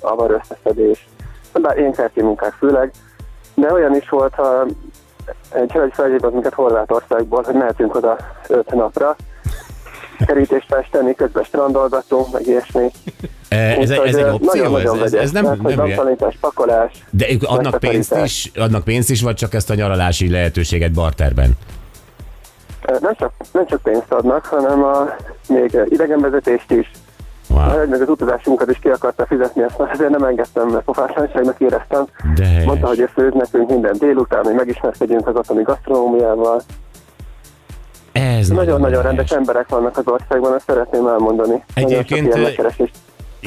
avar 0.00 0.30
összeszedés, 0.30 1.06
bár 1.60 1.78
én 1.78 1.92
kerti 1.92 2.22
munkák 2.22 2.52
főleg, 2.52 2.90
de 3.54 3.72
olyan 3.72 3.96
is 3.96 4.08
volt, 4.08 4.34
ha 4.34 4.64
egy 5.52 5.72
hölgy 5.72 5.92
felhívott 5.94 6.32
minket 6.32 6.54
Horvátországból, 6.54 7.42
hogy 7.42 7.54
mehetünk 7.54 7.94
oda 7.94 8.16
öt 8.48 8.74
napra, 8.74 9.16
kerítést 10.26 10.66
festeni, 10.68 11.14
közben 11.14 11.44
strandolgatunk, 11.44 12.32
meg 12.32 12.46
ilyesmi. 12.46 12.90
Ez, 13.48 13.90
egy- 13.90 14.00
ez 14.06 14.14
egy 14.14 14.32
opció? 14.32 14.76
Ez, 14.76 14.92
ez, 14.92 15.12
ez 15.14 15.30
nem, 15.30 15.42
Tehát, 15.42 15.62
nem 15.62 15.76
lomtalanítás, 15.76 16.36
pakolás, 16.40 16.92
De 17.10 17.26
adnak 17.46 17.78
pénzt 17.78 18.16
is, 18.24 18.50
adnak 18.56 18.84
pénzt 18.84 19.10
is, 19.10 19.22
vagy 19.22 19.34
csak 19.34 19.54
ezt 19.54 19.70
a 19.70 19.74
nyaralási 19.74 20.30
lehetőséget 20.30 20.92
barterben? 20.92 21.50
Nem 23.00 23.14
csak, 23.14 23.32
nem 23.52 23.66
csak 23.66 23.82
pénzt 23.82 24.12
adnak, 24.12 24.44
hanem 24.46 24.84
a, 24.84 25.14
még 25.48 25.78
idegenvezetést 25.88 26.70
is. 26.70 26.90
A 27.54 27.66
Wow. 27.66 27.76
hölgy 27.76 27.88
meg 27.88 28.00
az 28.00 28.08
utazásunkat 28.08 28.70
is 28.70 28.78
ki 28.78 28.88
akarta 28.88 29.26
fizetni, 29.26 29.62
ezt 29.62 29.78
már 29.78 29.90
azért 29.92 30.10
nem 30.10 30.22
engedtem, 30.24 30.68
mert 30.68 30.84
pofátlanságnak 30.84 31.60
éreztem. 31.60 32.04
De 32.34 32.44
helyes. 32.46 32.64
Mondta, 32.64 32.86
hogy 32.86 32.98
ő 33.00 33.10
főz 33.14 33.32
nekünk 33.34 33.70
minden 33.70 33.96
délután, 33.98 34.44
hogy 34.44 34.54
megismerkedjünk 34.54 35.28
az 35.28 35.34
otthoni 35.36 35.62
gasztronómiával. 35.62 36.62
Ez 38.12 38.48
Nagyon-nagyon 38.48 39.02
rendes 39.02 39.30
emberek 39.30 39.68
vannak 39.68 39.96
az 39.96 40.06
országban, 40.06 40.54
ezt 40.54 40.64
szeretném 40.66 41.06
elmondani. 41.06 41.64
Egyébként, 41.74 42.36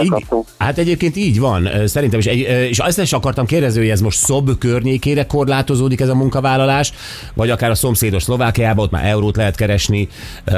Így, 0.02 0.26
hát 0.58 0.78
egyébként 0.78 1.16
így 1.16 1.40
van, 1.40 1.70
szerintem 1.86 2.20
is. 2.20 2.26
Egy, 2.26 2.40
és 2.70 2.80
azt 2.80 3.00
is 3.00 3.14
akartam 3.14 3.46
kérdezni, 3.46 3.80
hogy 3.80 3.90
ez 3.90 4.02
most 4.02 4.18
szob 4.18 4.58
környékére 4.58 5.26
korlátozódik 5.26 6.00
ez 6.02 6.10
a 6.10 6.16
munkavállalás, 6.16 6.94
vagy 7.34 7.50
akár 7.50 7.70
a 7.70 7.76
szomszédos 7.76 8.24
Szlovákiában, 8.24 8.86
ott 8.86 8.92
már 8.92 9.06
eurót 9.06 9.36
lehet 9.36 9.56
keresni. 9.56 10.08
Ö, 10.46 10.54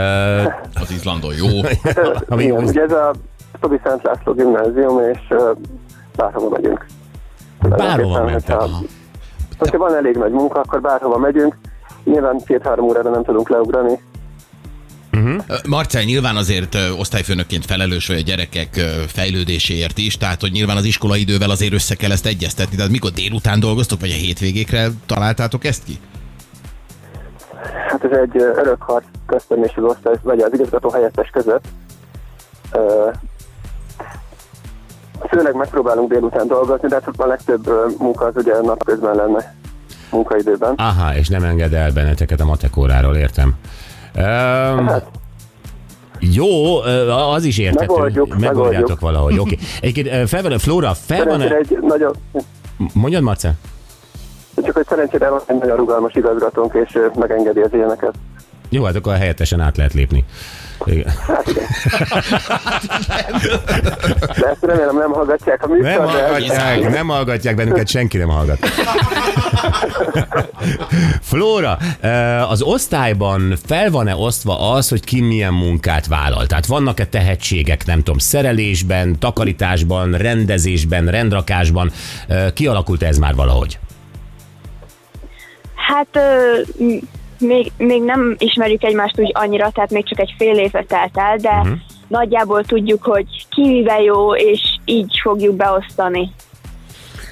Az 0.74 0.92
Izlandon 0.92 1.34
jó. 1.36 1.48
ami, 2.30 2.44
Igen, 2.44 2.64
ugye 2.64 2.82
ez 2.82 2.92
a 2.92 3.14
Tobi 3.60 3.80
Szent 3.84 4.04
László 4.04 4.34
gimnázium, 4.34 5.00
és 5.14 5.20
bárhova 6.16 6.50
megyünk. 6.50 6.86
Bárhova 7.62 8.24
mentek. 8.24 8.58
hogyha- 8.60 8.82
Hogyha 9.58 9.78
van 9.78 9.96
elég 9.96 10.16
nagy 10.16 10.32
munka, 10.32 10.60
akkor 10.60 10.82
bárhova 10.82 11.18
megyünk. 11.18 11.58
Nyilván 12.04 12.42
két-három 12.46 12.86
órára 12.86 13.10
nem 13.10 13.24
tudunk 13.24 13.50
leugrani. 13.50 14.00
Ö, 15.48 15.56
Marcel 15.70 16.04
nyilván 16.04 16.36
azért 16.36 16.76
osztályfőnökként 17.00 17.66
felelős 17.66 18.08
vagy 18.08 18.18
a 18.18 18.22
gyerekek 18.22 18.74
fejlődéséért 19.08 19.98
is, 19.98 20.18
tehát 20.18 20.42
hogy 20.42 20.52
nyilván 20.52 20.78
az 20.78 20.84
iskolaidővel 20.84 21.50
azért 21.50 21.74
össze 21.74 21.96
kell 21.96 22.12
ezt 22.12 22.26
egyeztetni. 22.26 22.76
Tehát 22.76 22.92
mikor 22.92 23.12
délután 23.12 23.60
dolgoztok, 23.60 24.00
vagy 24.00 24.10
a 24.10 24.14
hétvégékre 24.14 24.88
találtátok 25.06 25.64
ezt 25.66 25.84
ki? 25.84 26.00
Hát 27.88 28.04
ez 28.04 28.18
egy 28.18 28.36
örök 28.38 28.82
harc 28.82 29.06
köztem 29.26 29.64
és 29.64 29.74
az 29.76 29.84
osztály, 29.84 30.16
vagy 30.22 30.40
az 30.40 30.54
igazgató 30.54 30.90
helyettes 30.90 31.30
között. 31.30 31.66
Főleg 35.30 35.56
megpróbálunk 35.56 36.12
délután 36.12 36.48
dolgozni, 36.48 36.88
de 36.88 36.96
hát 36.96 37.14
a 37.18 37.26
legtöbb 37.26 37.70
munka 38.00 38.26
az 38.26 38.34
ugye 38.36 38.62
napközben 38.62 39.16
lenne 39.16 39.56
munkaidőben. 40.12 40.74
Aha, 40.76 41.16
és 41.16 41.28
nem 41.28 41.44
enged 41.44 41.74
el 41.74 41.92
benneteket 41.92 42.40
a 42.40 42.46
matekóráról, 42.46 43.16
értem. 43.16 43.56
Um, 44.16 44.88
Hát, 44.88 45.06
jó, 46.20 46.80
az 47.34 47.44
is 47.44 47.58
érthető. 47.58 47.94
Megoldjuk, 47.94 48.28
Megoldjátok 48.28 48.72
megoldjuk. 48.72 49.00
valahogy, 49.00 49.40
oké. 49.40 49.58
Egyébként 49.82 50.22
ö, 50.22 50.26
fel 50.26 50.42
van, 50.42 50.58
Flóra, 50.58 50.94
fel 50.94 51.26
van 51.26 51.42
egy 51.42 51.78
nagyon, 51.82 52.16
Mondjad, 52.94 53.24
Marcel? 53.24 53.54
csak 54.64 54.76
hogy 54.76 54.86
szerencsére 54.90 55.30
van 55.30 55.42
egy 55.46 55.58
nagyon 55.58 55.78
rugalmas 55.78 56.14
igazgatónk, 56.14 56.74
és 56.74 56.98
megengedi 57.16 57.60
az 57.60 57.74
ilyeneket. 57.74 58.14
Jó, 58.70 58.84
hát 58.84 58.96
akkor 58.96 59.16
helyettesen 59.16 59.60
át 59.60 59.78
lehet 59.78 59.94
lépni. 59.94 60.24
Igen. 60.86 61.14
Hát 61.28 61.48
igen. 61.48 61.64
De 64.40 64.48
ezt 64.48 64.62
remélem 64.62 64.98
nem 64.98 65.12
hallgatják 65.12 65.64
a 65.64 65.68
műsor, 65.68 65.84
Nem 65.86 66.06
de- 66.06 66.12
hallgatják, 66.12 66.90
nem 66.90 67.08
hallgatják 67.08 67.56
bennünket, 67.56 67.88
senki 67.88 68.18
nem 68.18 68.28
hallgat. 68.30 68.58
Flóra, 71.22 71.78
eh, 72.00 72.52
az 72.52 72.62
osztályban 72.62 73.54
fel 73.66 73.90
van-e 73.92 74.16
osztva 74.16 74.72
az, 74.74 74.90
hogy 74.90 75.04
ki 75.04 75.22
milyen 75.22 75.54
munkát 75.54 76.08
vállal? 76.08 76.46
Tehát 76.46 76.66
vannak-e 76.66 77.06
tehetségek, 77.06 77.86
nem 77.86 77.98
tudom, 77.98 78.18
szerelésben, 78.18 79.20
takarításban, 79.20 80.12
rendezésben, 80.12 81.06
rendrakásban? 81.08 81.92
Eh, 82.28 82.46
Kialakult 82.54 83.04
ez 83.04 83.18
már 83.18 83.36
valahogy? 83.36 83.80
Hát 85.76 86.20
még, 87.40 87.72
még 87.78 88.02
nem 88.02 88.36
ismerjük 88.38 88.84
egymást 88.84 89.20
úgy 89.20 89.32
annyira, 89.34 89.70
tehát 89.70 89.92
még 89.92 90.08
csak 90.08 90.20
egy 90.20 90.34
fél 90.38 90.58
éve 90.58 90.84
telt 90.84 91.18
el, 91.18 91.38
de 91.38 91.50
uh-huh. 91.50 91.78
nagyjából 92.08 92.64
tudjuk, 92.64 93.04
hogy 93.04 93.26
ki 93.50 93.68
mivel 93.68 94.02
jó, 94.02 94.36
és 94.36 94.62
így 94.86 95.20
fogjuk 95.22 95.56
beosztani. 95.56 96.32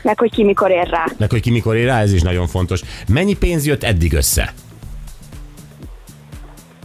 Meg 0.01 0.19
hogy 0.19 0.31
ki 0.31 0.43
mikor 0.43 0.71
ér 0.71 0.87
rá. 0.89 1.05
Meg 1.17 1.29
hogy 1.29 1.41
ki 1.41 1.51
mikor 1.51 1.75
ér 1.75 1.85
rá, 1.85 2.01
ez 2.01 2.13
is 2.13 2.21
nagyon 2.21 2.47
fontos. 2.47 2.81
Mennyi 3.07 3.35
pénz 3.37 3.65
jött 3.65 3.83
eddig 3.83 4.13
össze? 4.13 4.53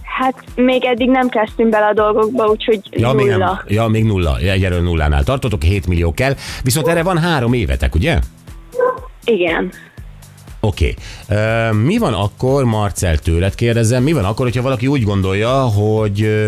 Hát 0.02 0.44
még 0.54 0.84
eddig 0.84 1.08
nem 1.08 1.28
kezdtünk 1.28 1.68
bele 1.68 1.86
a 1.86 1.92
dolgokba, 1.92 2.46
úgyhogy 2.46 2.80
Ja, 2.90 3.12
még, 3.12 3.26
nem, 3.26 3.38
nulla. 3.38 3.62
ja, 3.68 3.86
még 3.86 4.04
nulla. 4.04 4.38
Egyelőre 4.38 4.82
nullánál 4.82 5.24
tartotok, 5.24 5.62
7 5.62 5.86
millió 5.86 6.12
kell. 6.12 6.34
Viszont 6.62 6.88
erre 6.88 7.02
van 7.02 7.18
három 7.18 7.52
évetek, 7.52 7.94
ugye? 7.94 8.18
Igen. 9.24 9.72
Oké. 10.64 10.94
Okay. 11.28 11.82
Mi 11.82 11.98
van 11.98 12.14
akkor, 12.14 12.64
Marcel 12.64 13.18
tőled 13.18 13.54
kérdezem, 13.54 14.02
mi 14.02 14.12
van 14.12 14.24
akkor, 14.24 14.46
hogyha 14.46 14.62
valaki 14.62 14.86
úgy 14.86 15.04
gondolja, 15.04 15.50
hogy 15.50 16.46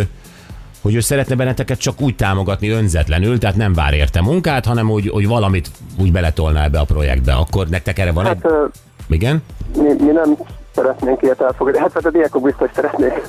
hogy 0.82 0.94
ő 0.94 1.00
szeretne 1.00 1.34
benneteket 1.34 1.78
csak 1.78 2.00
úgy 2.00 2.16
támogatni 2.16 2.68
önzetlenül, 2.68 3.38
tehát 3.38 3.56
nem 3.56 3.72
vár 3.72 3.94
érte 3.94 4.22
munkát, 4.22 4.64
hanem 4.64 4.90
úgy, 4.90 5.08
hogy 5.08 5.26
valamit 5.26 5.70
úgy 6.00 6.12
beletolná 6.12 6.64
ebbe 6.64 6.78
a 6.78 6.84
projektbe, 6.84 7.32
akkor 7.32 7.66
nektek 7.68 7.98
erre 7.98 8.12
van 8.12 8.26
egy... 8.26 8.38
Hát 8.42 8.52
ö, 8.52 8.64
Igen? 9.08 9.42
mi, 9.76 10.04
mi 10.04 10.12
nem 10.12 10.36
szeretnénk 10.74 11.22
ilyet 11.22 11.40
elfogadni. 11.40 11.80
Hát, 11.80 11.92
hát 11.92 12.04
a 12.04 12.10
diákok 12.10 12.42
biztos 12.42 12.70
szeretnék. 12.74 13.22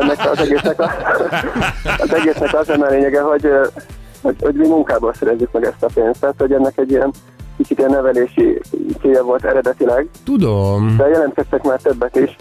Ennek 0.00 0.30
az 0.30 0.38
egésznek, 0.38 0.80
a, 0.80 0.90
az 1.98 2.14
egésznek 2.14 2.54
az 2.54 2.68
a 2.68 2.86
lényege, 2.88 3.20
hogy, 3.20 3.48
hogy, 4.22 4.36
hogy 4.40 4.54
mi 4.54 4.66
munkából 4.66 5.14
szerezzük 5.14 5.52
meg 5.52 5.64
ezt 5.64 5.82
a 5.82 5.88
pénzt. 5.94 6.20
Tehát, 6.20 6.34
hogy 6.38 6.52
ennek 6.52 6.78
egy 6.78 6.90
ilyen 6.90 7.10
kicsit 7.56 7.78
ilyen 7.78 7.90
nevelési 7.90 8.60
célja 9.00 9.22
volt 9.22 9.44
eredetileg, 9.44 10.08
Tudom. 10.24 10.96
de 10.96 11.08
jelentkeztek 11.08 11.62
már 11.62 11.80
többet 11.80 12.16
is. 12.16 12.36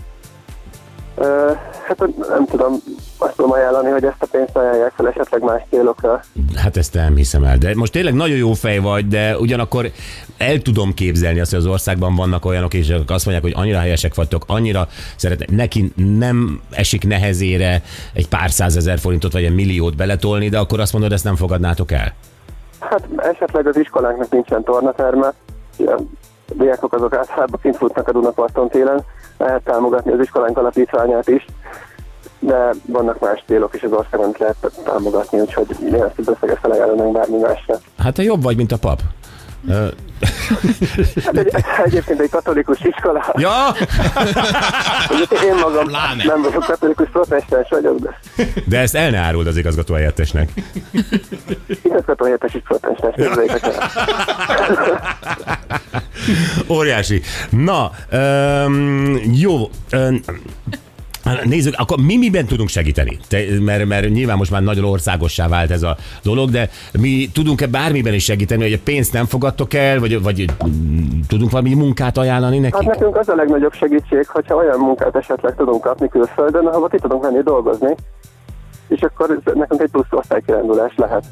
Ö, 1.15 1.51
hát 1.87 1.99
nem 2.29 2.45
tudom, 2.45 2.73
azt 3.17 3.35
tudom 3.35 3.51
ajánlani, 3.51 3.89
hogy 3.89 4.03
ezt 4.03 4.21
a 4.21 4.27
pénzt 4.31 4.55
ajánlják 4.57 4.93
fel 4.95 5.07
esetleg 5.07 5.41
más 5.41 5.61
célokra. 5.69 6.21
Hát 6.55 6.77
ezt 6.77 6.93
nem 6.93 7.15
hiszem 7.15 7.43
el. 7.43 7.57
De 7.57 7.75
most 7.75 7.91
tényleg 7.91 8.13
nagyon 8.13 8.37
jó 8.37 8.53
fej 8.53 8.77
vagy, 8.77 9.07
de 9.07 9.37
ugyanakkor 9.37 9.91
el 10.37 10.61
tudom 10.61 10.93
képzelni 10.93 11.39
azt, 11.39 11.51
hogy 11.51 11.59
az 11.59 11.65
országban 11.65 12.15
vannak 12.15 12.45
olyanok, 12.45 12.73
és 12.73 12.89
azt 13.07 13.25
mondják, 13.25 13.41
hogy 13.41 13.63
annyira 13.63 13.79
helyesek 13.79 14.15
vagytok, 14.15 14.43
annyira 14.47 14.87
szeretnek, 15.15 15.51
neki 15.51 15.91
nem 15.95 16.61
esik 16.71 17.07
nehezére 17.07 17.81
egy 18.13 18.27
pár 18.27 18.51
százezer 18.51 18.99
forintot 18.99 19.31
vagy 19.33 19.43
egy 19.43 19.55
milliót 19.55 19.95
beletolni, 19.95 20.49
de 20.49 20.57
akkor 20.59 20.79
azt 20.79 20.93
mondod, 20.93 21.11
ezt 21.11 21.23
nem 21.23 21.35
fogadnátok 21.35 21.91
el? 21.91 22.13
Hát 22.89 23.07
esetleg 23.17 23.67
az 23.67 23.77
iskolánknak 23.77 24.29
nincsen 24.29 24.63
tornaterme, 24.63 25.33
a 25.77 26.01
diákok 26.53 26.93
azok 26.93 27.15
általában 27.15 27.59
kint 27.61 27.77
futnak 27.77 28.07
a 28.07 28.11
Dunaparton 28.11 28.69
télen, 28.69 29.01
lehet 29.37 29.63
támogatni 29.63 30.11
az 30.11 30.19
iskolánk 30.19 30.57
alapítványát 30.57 31.27
is, 31.27 31.45
de 32.39 32.69
vannak 32.85 33.19
más 33.19 33.43
célok 33.47 33.73
is 33.73 33.83
az 33.83 33.91
országon, 33.91 34.35
lehet 34.39 34.71
támogatni, 34.83 35.39
úgyhogy 35.39 35.67
mi 35.79 36.01
ezt 36.01 36.19
az 36.19 36.27
összeget 36.27 36.59
felajánlanánk 36.59 37.11
bármi 37.11 37.37
másra. 37.37 37.75
Hát 37.97 38.13
te 38.13 38.23
jobb 38.23 38.43
vagy, 38.43 38.57
mint 38.57 38.71
a 38.71 38.77
pap. 38.77 38.99
Hát 41.25 41.37
egy, 41.37 41.53
egyébként 41.85 42.19
egy 42.19 42.29
katolikus 42.29 42.79
iskola, 42.81 43.33
Ja, 43.37 43.67
én 45.43 45.55
magam 45.61 45.85
Pláne. 45.85 46.23
nem 46.23 46.41
vagyok 46.41 46.63
katolikus 46.63 47.09
protestáns 47.09 47.67
vagyok, 47.69 47.99
de 47.99 48.19
de 48.65 48.79
ezt 48.79 48.95
el 48.95 49.09
ne 49.09 49.17
áruld 49.17 49.47
az 49.47 49.57
igazgató 49.57 49.93
helyettesnek. 49.93 50.49
igazgató 51.83 52.23
helyettes 52.23 52.53
is 52.53 52.61
protestáns. 52.67 53.15
Óriási. 56.69 57.21
Na, 57.49 57.91
öm, 58.09 59.19
jó. 59.33 59.69
Öm, 59.89 60.21
Nézzük, 61.43 61.73
akkor 61.77 61.97
mi 61.97 62.17
miben 62.17 62.45
tudunk 62.45 62.69
segíteni? 62.69 63.17
Te, 63.27 63.39
mert, 63.59 63.85
mert 63.85 64.09
nyilván 64.09 64.37
most 64.37 64.51
már 64.51 64.61
nagyon 64.61 64.83
országossá 64.83 65.47
vált 65.47 65.71
ez 65.71 65.83
a 65.83 65.97
dolog, 66.23 66.49
de 66.49 66.69
mi 66.91 67.29
tudunk-e 67.33 67.67
bármiben 67.67 68.13
is 68.13 68.23
segíteni, 68.23 68.61
hogy 68.63 68.73
a 68.73 68.79
pénzt 68.83 69.13
nem 69.13 69.25
fogadtok 69.25 69.73
el, 69.73 69.99
vagy, 69.99 70.21
vagy 70.21 70.45
tudunk 71.27 71.51
valami 71.51 71.73
munkát 71.73 72.17
ajánlani 72.17 72.61
Hát 72.63 72.71
nekik? 72.71 72.87
nekünk 72.87 73.17
az 73.17 73.29
a 73.29 73.35
legnagyobb 73.35 73.73
segítség, 73.73 74.27
hogyha 74.27 74.55
olyan 74.55 74.79
munkát 74.79 75.15
esetleg 75.15 75.55
tudunk 75.55 75.81
kapni 75.81 76.07
külföldön, 76.07 76.65
ahova 76.65 76.87
ki 76.87 76.97
tudunk 76.97 77.21
menni 77.21 77.41
dolgozni, 77.43 77.95
és 78.87 79.01
akkor 79.01 79.41
nekünk 79.53 79.81
egy 79.81 79.89
plusz 79.91 80.05
osztálykirándulás 80.09 80.93
lehet. 80.95 81.23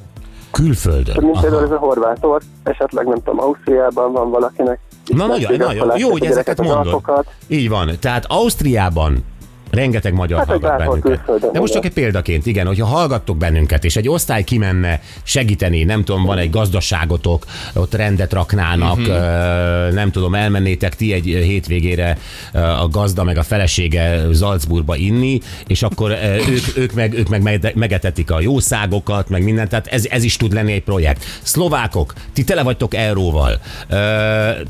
Külföldön. 0.52 1.24
Mint 1.24 1.40
például 1.42 1.64
ez 1.64 1.72
a 1.72 1.78
horvátor, 1.78 2.42
esetleg 2.64 3.06
nem 3.06 3.18
tudom, 3.18 3.40
Ausztriában 3.40 4.12
van 4.12 4.30
valakinek. 4.30 4.80
Na, 5.06 5.26
nagyon, 5.26 5.58
nagyon 5.58 5.98
jó, 5.98 6.10
hogy 6.10 6.26
ezeket 6.26 6.62
mondod. 6.62 7.02
Így 7.48 7.70
van. 7.70 7.90
Tehát 8.00 8.26
Ausztriában 8.28 9.24
rengeteg 9.72 10.14
magyar 10.14 10.38
Hát, 10.38 10.48
hallgat 10.48 10.78
bennünket. 10.78 11.52
De 11.52 11.60
most 11.60 11.74
csak 11.74 11.86
egy 11.86 11.94
példaként, 11.94 12.46
igen, 12.46 12.68
hogyha 12.68 12.86
hallgattok 12.86 13.38
bennünket, 13.38 13.86
és 13.86 13.96
egy 13.96 14.10
osztály 14.10 14.44
kimenne 14.44 15.02
segíteni, 15.24 15.84
nem 15.84 16.04
tudom, 16.04 16.24
van 16.24 16.38
egy 16.38 16.50
gazdaságotok, 16.50 17.46
ott 17.74 17.94
rendet 17.94 18.34
raknának, 18.34 18.98
uh-huh. 18.98 19.94
nem 19.94 20.12
tudom, 20.12 20.36
elmennétek 20.36 20.96
ti 20.96 21.14
egy 21.14 21.26
hétvégére 21.26 22.18
a 22.54 22.88
gazda 22.88 23.24
meg 23.24 23.38
a 23.38 23.44
felesége 23.44 24.22
Salzburgba 24.34 24.96
inni, 24.96 25.40
és 25.68 25.84
akkor 25.84 26.18
ők, 26.50 26.78
ők, 26.78 26.94
meg, 26.94 27.14
ők 27.14 27.30
meg 27.30 27.42
mege- 27.42 27.76
megetetik 27.76 28.32
a 28.32 28.42
jószágokat, 28.42 29.30
meg 29.30 29.44
mindent, 29.44 29.70
tehát 29.70 29.88
ez, 29.88 30.06
ez 30.10 30.24
is 30.24 30.38
tud 30.38 30.54
lenni 30.54 30.74
egy 30.74 30.84
projekt. 30.84 31.26
Szlovákok, 31.42 32.14
ti 32.34 32.44
tele 32.44 32.64
vagytok 32.64 32.96
euróval. 32.96 33.60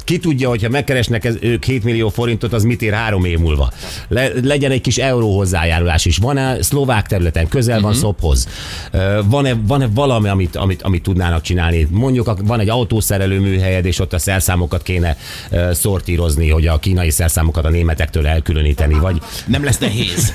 Ki 0.03 0.17
tudja, 0.17 0.49
hogyha 0.49 0.69
megkeresnek 0.69 1.25
ez, 1.25 1.35
ők 1.39 1.63
7 1.63 1.83
millió 1.83 2.09
forintot, 2.09 2.53
az 2.53 2.63
mit 2.63 2.81
ér 2.81 2.93
három 2.93 3.25
év 3.25 3.39
múlva. 3.39 3.71
Le, 4.07 4.29
legyen 4.43 4.71
egy 4.71 4.81
kis 4.81 4.90
euró 4.97 5.35
hozzájárulás 5.37 6.05
is. 6.05 6.17
Van-e 6.17 6.61
szlovák 6.61 7.07
területen, 7.07 7.47
közel 7.47 7.79
van 7.81 7.91
Mhm. 7.91 7.99
Szophoz? 7.99 8.47
Ö, 8.91 9.19
Van-e, 9.25 9.53
van-e 9.67 9.87
valami, 9.93 10.29
amit, 10.29 10.55
amit, 10.55 10.81
amit 10.81 11.03
tudnának 11.03 11.41
csinálni? 11.41 11.87
Mondjuk 11.91 12.33
van 12.43 12.59
egy 12.59 12.69
autószerelő 12.69 13.39
műhelyed, 13.39 13.85
és 13.85 13.99
ott 13.99 14.13
a 14.13 14.19
szerszámokat 14.19 14.83
kéne 14.83 15.17
szortírozni, 15.71 16.49
hogy 16.49 16.67
a 16.67 16.77
kínai 16.79 17.09
szerszámokat 17.09 17.65
a 17.65 17.69
németektől 17.69 18.27
elkülöníteni, 18.27 18.93
vagy 18.93 19.21
Nem 19.45 19.63
lesz 19.63 19.77
nehéz. 19.77 20.33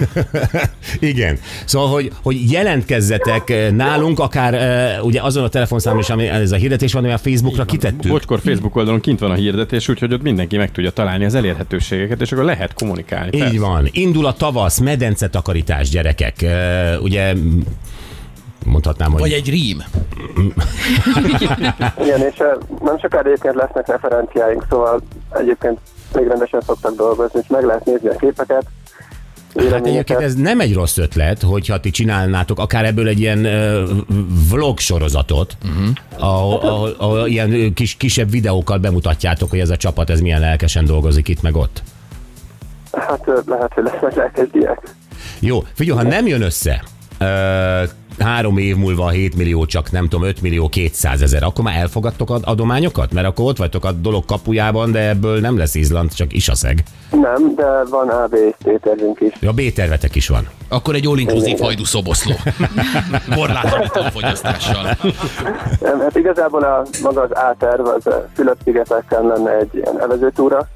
igen. 1.00 1.38
Szóval, 1.64 1.88
hogy, 1.88 2.12
hogy 2.22 2.50
jelentkezzetek 2.52 3.72
nálunk, 3.76 4.18
akár 4.18 4.54
ugye 5.02 5.20
azon 5.22 5.44
a 5.44 5.48
telefonszámon 5.48 6.00
is, 6.00 6.10
ami 6.10 6.26
ez 6.28 6.52
a 6.52 6.56
hirdetés 6.56 6.92
van, 6.92 7.04
ami 7.04 7.12
a 7.12 7.18
Facebookra 7.18 7.64
kitettük. 7.64 8.10
Bocskor 8.10 8.40
Facebook 8.40 8.76
oldalon 8.76 9.00
kint 9.00 9.18
van 9.20 9.30
a 9.30 9.34
hirdetés, 9.34 9.88
úgyhogy 9.88 10.12
ott 10.12 10.22
mindenki 10.22 10.56
meg 10.56 10.72
tudja 10.72 10.90
találni 10.90 11.25
az 11.25 11.34
elérhetőségeket, 11.34 12.20
és 12.20 12.32
akkor 12.32 12.44
lehet 12.44 12.75
kommunikálni. 12.75 13.30
Így 13.36 13.42
persze. 13.42 13.58
van. 13.58 13.88
Indul 13.92 14.26
a 14.26 14.32
tavasz, 14.47 14.79
medence 14.79 15.29
takarítás, 15.29 15.88
gyerekek. 15.88 16.47
Ugye 17.00 17.35
mondhatnám, 18.65 19.12
hogy... 19.12 19.21
Vagy 19.21 19.33
egy 19.33 19.49
rím. 19.49 19.83
Igen, 22.03 22.21
és 22.21 22.37
nem 22.83 22.99
sokára 22.99 23.29
egyébként 23.29 23.55
lesznek 23.55 23.87
referenciáink, 23.87 24.67
szóval 24.71 25.03
egyébként 25.31 25.79
még 26.15 26.26
rendesen 26.26 26.61
szoktak 26.61 26.97
dolgozni, 26.97 27.41
és 27.43 27.47
meg 27.49 27.65
lehet 27.65 27.85
nézni 27.85 28.09
a 28.09 28.17
képeket. 28.17 28.67
Hát 29.71 29.87
egyébként 29.87 30.21
ez 30.21 30.35
nem 30.35 30.61
egy 30.61 30.75
rossz 30.75 30.97
ötlet, 30.99 31.43
hogyha 31.43 31.81
ti 31.81 31.91
csinálnátok 31.91 32.59
akár 32.59 32.85
ebből 32.85 33.09
egy 33.09 33.21
ilyen 33.21 33.45
ö, 33.45 33.85
vlog 34.50 34.79
sorozatot, 34.79 35.57
uh-huh. 35.62 35.88
ahol, 36.19 36.59
ahol, 36.59 36.95
ahol 36.99 37.26
ilyen 37.26 37.75
kis, 37.75 37.97
kisebb 37.97 38.31
videókkal 38.31 38.79
bemutatjátok, 38.79 39.50
hogy 39.50 39.59
ez 39.59 39.71
a 39.71 39.76
csapat 39.76 40.11
ez 40.11 40.21
milyen 40.21 40.41
lelkesen 40.41 40.85
dolgozik 40.85 41.29
itt 41.29 41.43
meg 41.43 41.57
ott. 41.57 41.83
Hát 42.97 43.25
lehet, 43.47 43.73
hogy 43.75 43.85
lesznek 43.85 44.15
lelkes 44.15 44.50
diák. 44.50 44.81
Jó, 45.41 45.59
figyelj, 45.75 45.99
ha 45.99 46.05
nem 46.09 46.26
jön 46.26 46.43
össze, 46.43 46.83
ö, 47.19 47.83
három 48.19 48.59
év 48.59 48.76
múlva 48.76 49.09
7 49.09 49.37
millió, 49.37 49.67
csak 49.67 49.91
nem 49.91 50.09
tudom, 50.09 50.26
5 50.26 50.43
millió 50.43 50.69
200 50.69 51.23
ezer, 51.23 51.43
akkor 51.43 51.65
már 51.65 51.76
elfogadtok 51.76 52.31
ad- 52.31 52.45
adományokat? 52.45 53.12
Mert 53.12 53.26
akkor 53.26 53.45
ott 53.45 53.57
vagytok 53.57 53.85
a 53.85 53.93
dolog 53.93 54.25
kapujában, 54.25 54.93
de 54.93 55.09
ebből 55.09 55.41
nem 55.41 55.59
lesz 55.59 55.75
Izland, 55.75 56.15
csak 56.15 56.33
Isaszeg. 56.33 56.83
Nem, 57.11 57.55
de 57.57 57.67
van 57.91 58.09
A, 58.09 58.26
B 58.26 58.37
tervünk 58.83 59.21
is. 59.21 59.33
Ja, 59.41 59.53
B-tervetek 59.53 60.15
is 60.15 60.29
van. 60.29 60.49
Akkor 60.69 60.95
egy 60.95 61.07
all-inclusive 61.07 61.65
hajdu 61.65 61.85
szoboszló. 61.85 62.35
Korlátlan 63.37 64.11
fogyasztással. 64.11 64.97
Nem, 65.81 66.00
hát 66.00 66.17
igazából 66.17 66.62
a, 66.62 66.83
maga 67.03 67.21
az 67.23 67.31
A 67.31 67.55
terv 67.59 67.87
az 67.87 68.09
Fülöp-szigeteken 68.35 69.26
lenne 69.26 69.50
egy 69.59 69.71
ilyen 69.75 70.00
evezőtúra. 70.03 70.69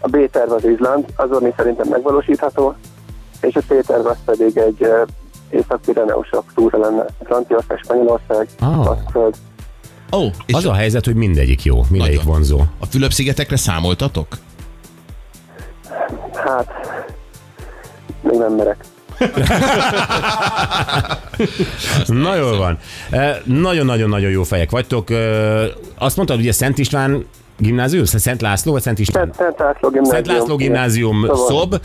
A 0.00 0.08
B 0.08 0.30
terv 0.30 0.52
az 0.52 0.64
Izland, 0.64 1.04
azon 1.16 1.42
mi 1.42 1.52
szerintem 1.56 1.88
megvalósítható, 1.88 2.74
és 3.40 3.54
a 3.54 3.60
C 3.60 3.86
terv 3.86 4.06
az 4.06 4.16
pedig 4.24 4.56
egy 4.56 4.76
ö, 4.82 5.02
észak-pireneusabb 5.50 6.44
túra 6.54 6.78
lenne. 6.78 7.04
Franciaország, 7.24 7.78
Spanyolország, 7.82 8.48
Ah. 8.60 8.84
Baszkföld. 8.84 9.34
Ó, 10.12 10.24
és 10.46 10.54
Az 10.54 10.66
a 10.66 10.72
helyzet, 10.74 11.04
hogy 11.04 11.14
mindegyik 11.14 11.62
jó, 11.64 11.82
mindegyik 11.88 12.16
Nagyon. 12.16 12.32
vonzó. 12.32 12.60
a 12.80 12.86
Fülöp-szigetekre 12.86 13.56
számoltatok? 13.56 14.26
Hát, 16.34 16.68
még 18.20 18.38
nem 18.38 18.52
merek. 18.52 18.84
Na 22.06 22.34
jól 22.34 22.56
van. 22.56 22.78
Nagyon-nagyon-nagyon 23.44 24.30
jó 24.30 24.42
fejek 24.42 24.70
vagytok. 24.70 25.08
Azt 25.98 26.16
mondtad, 26.16 26.38
ugye 26.38 26.52
Szent 26.52 26.78
István 26.78 27.26
gimnázium? 27.58 28.04
Szent 28.04 28.40
László 28.40 28.72
vagy 28.72 28.82
Szent 28.82 28.98
István? 28.98 29.32
Szent, 29.36 29.36
Szent 29.36 29.58
László 29.58 29.88
gimnázium. 29.88 30.24
Szent 30.24 30.26
László 30.38 30.56
gimnázium 30.56 31.22
Szóval- 31.22 31.46
szob. 31.46 31.80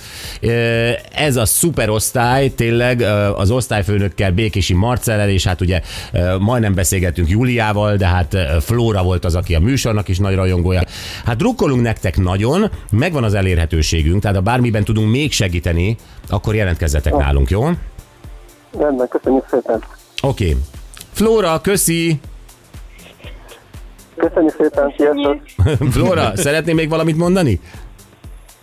Ez 1.11 1.35
a 1.35 1.45
szuper 1.45 1.89
osztály, 1.89 2.49
tényleg 2.49 3.01
az 3.35 3.51
osztályfőnökkel, 3.51 4.31
Békési 4.31 4.73
Marcellel, 4.73 5.29
és 5.29 5.45
hát 5.45 5.61
ugye 5.61 5.81
majdnem 6.39 6.73
beszélgettünk 6.73 7.29
Júliával, 7.29 7.95
de 7.95 8.07
hát 8.07 8.37
Flóra 8.59 9.03
volt 9.03 9.25
az, 9.25 9.35
aki 9.35 9.55
a 9.55 9.59
műsornak 9.59 10.07
is 10.07 10.17
nagy 10.17 10.35
rajongója. 10.35 10.81
Hát 11.25 11.35
drukkolunk 11.37 11.81
nektek 11.81 12.17
nagyon, 12.17 12.71
megvan 12.91 13.23
az 13.23 13.33
elérhetőségünk, 13.33 14.21
tehát 14.21 14.37
ha 14.37 14.43
bármiben 14.43 14.83
tudunk 14.83 15.11
még 15.11 15.31
segíteni, 15.31 15.97
akkor 16.29 16.55
jelentkezzetek 16.55 17.15
nálunk, 17.15 17.49
jó? 17.49 17.69
Rendben, 18.77 19.07
köszönjük 19.07 19.45
szépen. 19.51 19.83
Oké. 20.21 20.49
Okay. 20.49 20.57
Flóra, 21.11 21.61
köszi! 21.61 22.19
Köszönjük 24.19 24.55
szépen, 24.59 24.93
sziasztok! 24.97 25.37
Flóra, 25.91 26.31
szeretném 26.35 26.75
még 26.75 26.89
valamit 26.89 27.17
mondani? 27.17 27.59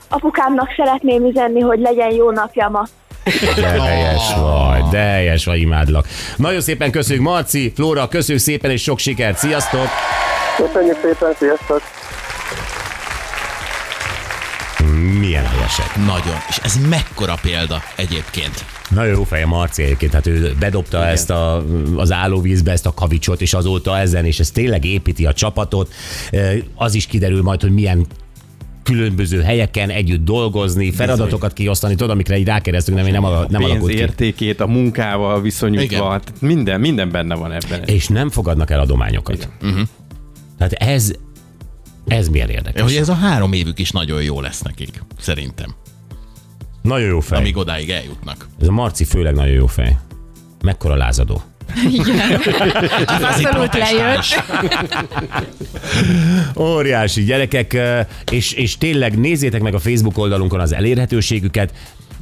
Apukámnak 0.09 0.69
szeretném 0.77 1.25
üzenni, 1.25 1.61
hogy 1.61 1.81
legyen 1.81 2.13
jó 2.13 2.31
napja 2.31 2.69
ma. 2.69 2.83
De 3.57 3.69
helyes 3.83 4.35
vagy, 4.41 4.85
de 4.91 4.99
helyes 4.99 5.45
vagy, 5.45 5.61
imádlak. 5.61 6.07
Nagyon 6.37 6.61
szépen 6.61 6.91
köszönjük, 6.91 7.25
Marci, 7.25 7.73
Flóra, 7.75 8.09
köszönjük 8.09 8.45
szépen, 8.45 8.71
és 8.71 8.83
sok 8.83 8.99
sikert, 8.99 9.39
sziasztok! 9.39 9.87
Köszönjük 10.57 10.99
szépen, 11.03 11.33
sziasztok! 11.39 11.81
Milyen 15.19 15.47
helyesek. 15.47 15.97
Nagyon. 15.97 16.39
És 16.49 16.59
ez 16.63 16.89
mekkora 16.89 17.35
példa 17.43 17.83
egyébként. 17.97 18.76
Nagyon 18.91 19.15
jó 19.15 19.25
feje 19.25 19.47
Marci 19.47 19.83
egyébként, 19.83 20.13
hát 20.13 20.27
ő 20.27 20.55
bedobta 20.59 20.99
Igen. 20.99 21.11
ezt 21.11 21.31
a, 21.31 21.65
az 21.97 22.13
állóvízbe, 22.13 22.73
ezt 22.73 22.87
a 22.87 22.95
kavicsot, 22.95 23.41
és 23.41 23.55
azóta 23.55 23.99
ezen, 23.99 24.25
és 24.25 24.41
ez 24.41 24.51
tényleg 24.51 24.85
építi 24.85 25.27
a 25.27 25.33
csapatot. 25.33 25.93
Az 26.75 26.95
is 26.95 27.07
kiderül 27.07 27.43
majd, 27.43 27.61
hogy 27.61 27.73
milyen 27.73 28.07
különböző 28.83 29.41
helyeken 29.41 29.91
együtt 29.91 30.25
dolgozni, 30.25 30.93
feladatokat 30.93 31.53
kiosztani, 31.53 31.95
tudod, 31.95 32.11
amikre 32.11 32.39
így 32.39 32.47
rákérdeztünk, 32.47 32.99
nem, 32.99 33.07
nem, 33.11 33.25
ala- 33.25 33.49
nem 33.51 33.61
pénz 33.61 33.71
alakult 33.73 33.93
ki. 33.93 33.99
értékét, 33.99 34.61
a 34.61 34.67
munkával 34.67 35.41
viszonyítva, 35.41 35.83
Igen. 35.85 36.11
hát 36.11 36.33
minden, 36.41 36.81
minden 36.81 37.11
benne 37.11 37.35
van 37.35 37.53
ebben. 37.53 37.83
És 37.85 38.09
nem 38.09 38.31
fogadnak 38.31 38.71
el 38.71 38.81
adományokat. 38.81 39.49
Uh-huh. 39.63 39.81
Tehát 40.59 40.73
ez, 40.73 41.13
ez 42.07 42.29
milyen 42.29 42.49
érdekes. 42.49 42.83
Hogy 42.83 42.95
ez 42.95 43.09
a 43.09 43.15
három 43.15 43.53
évük 43.53 43.79
is 43.79 43.91
nagyon 43.91 44.23
jó 44.23 44.41
lesz 44.41 44.61
nekik, 44.63 45.03
szerintem. 45.19 45.75
Nagyon 46.87 47.09
jó 47.09 47.21
fej. 47.21 47.39
Amíg 47.39 47.57
odáig 47.57 47.91
eljutnak. 47.91 48.49
Ez 48.61 48.69
a 48.69 48.73
Marci 48.73 49.05
főleg 49.05 49.35
nagyon 49.35 49.55
jó 49.55 49.67
fej. 49.67 49.97
Mekkora 50.63 50.95
lázadó. 50.97 51.43
Abszolút 53.07 53.75
lejött. 53.85 54.25
Óriási 56.57 57.25
gyerekek, 57.25 57.77
és, 58.31 58.53
és 58.53 58.79
tényleg 58.79 59.19
nézzétek 59.19 59.63
meg 59.63 59.75
a 59.75 59.79
Facebook 59.79 60.19
oldalunkon 60.19 60.61
az 60.61 60.75
elérhetőségüket, 60.75 61.73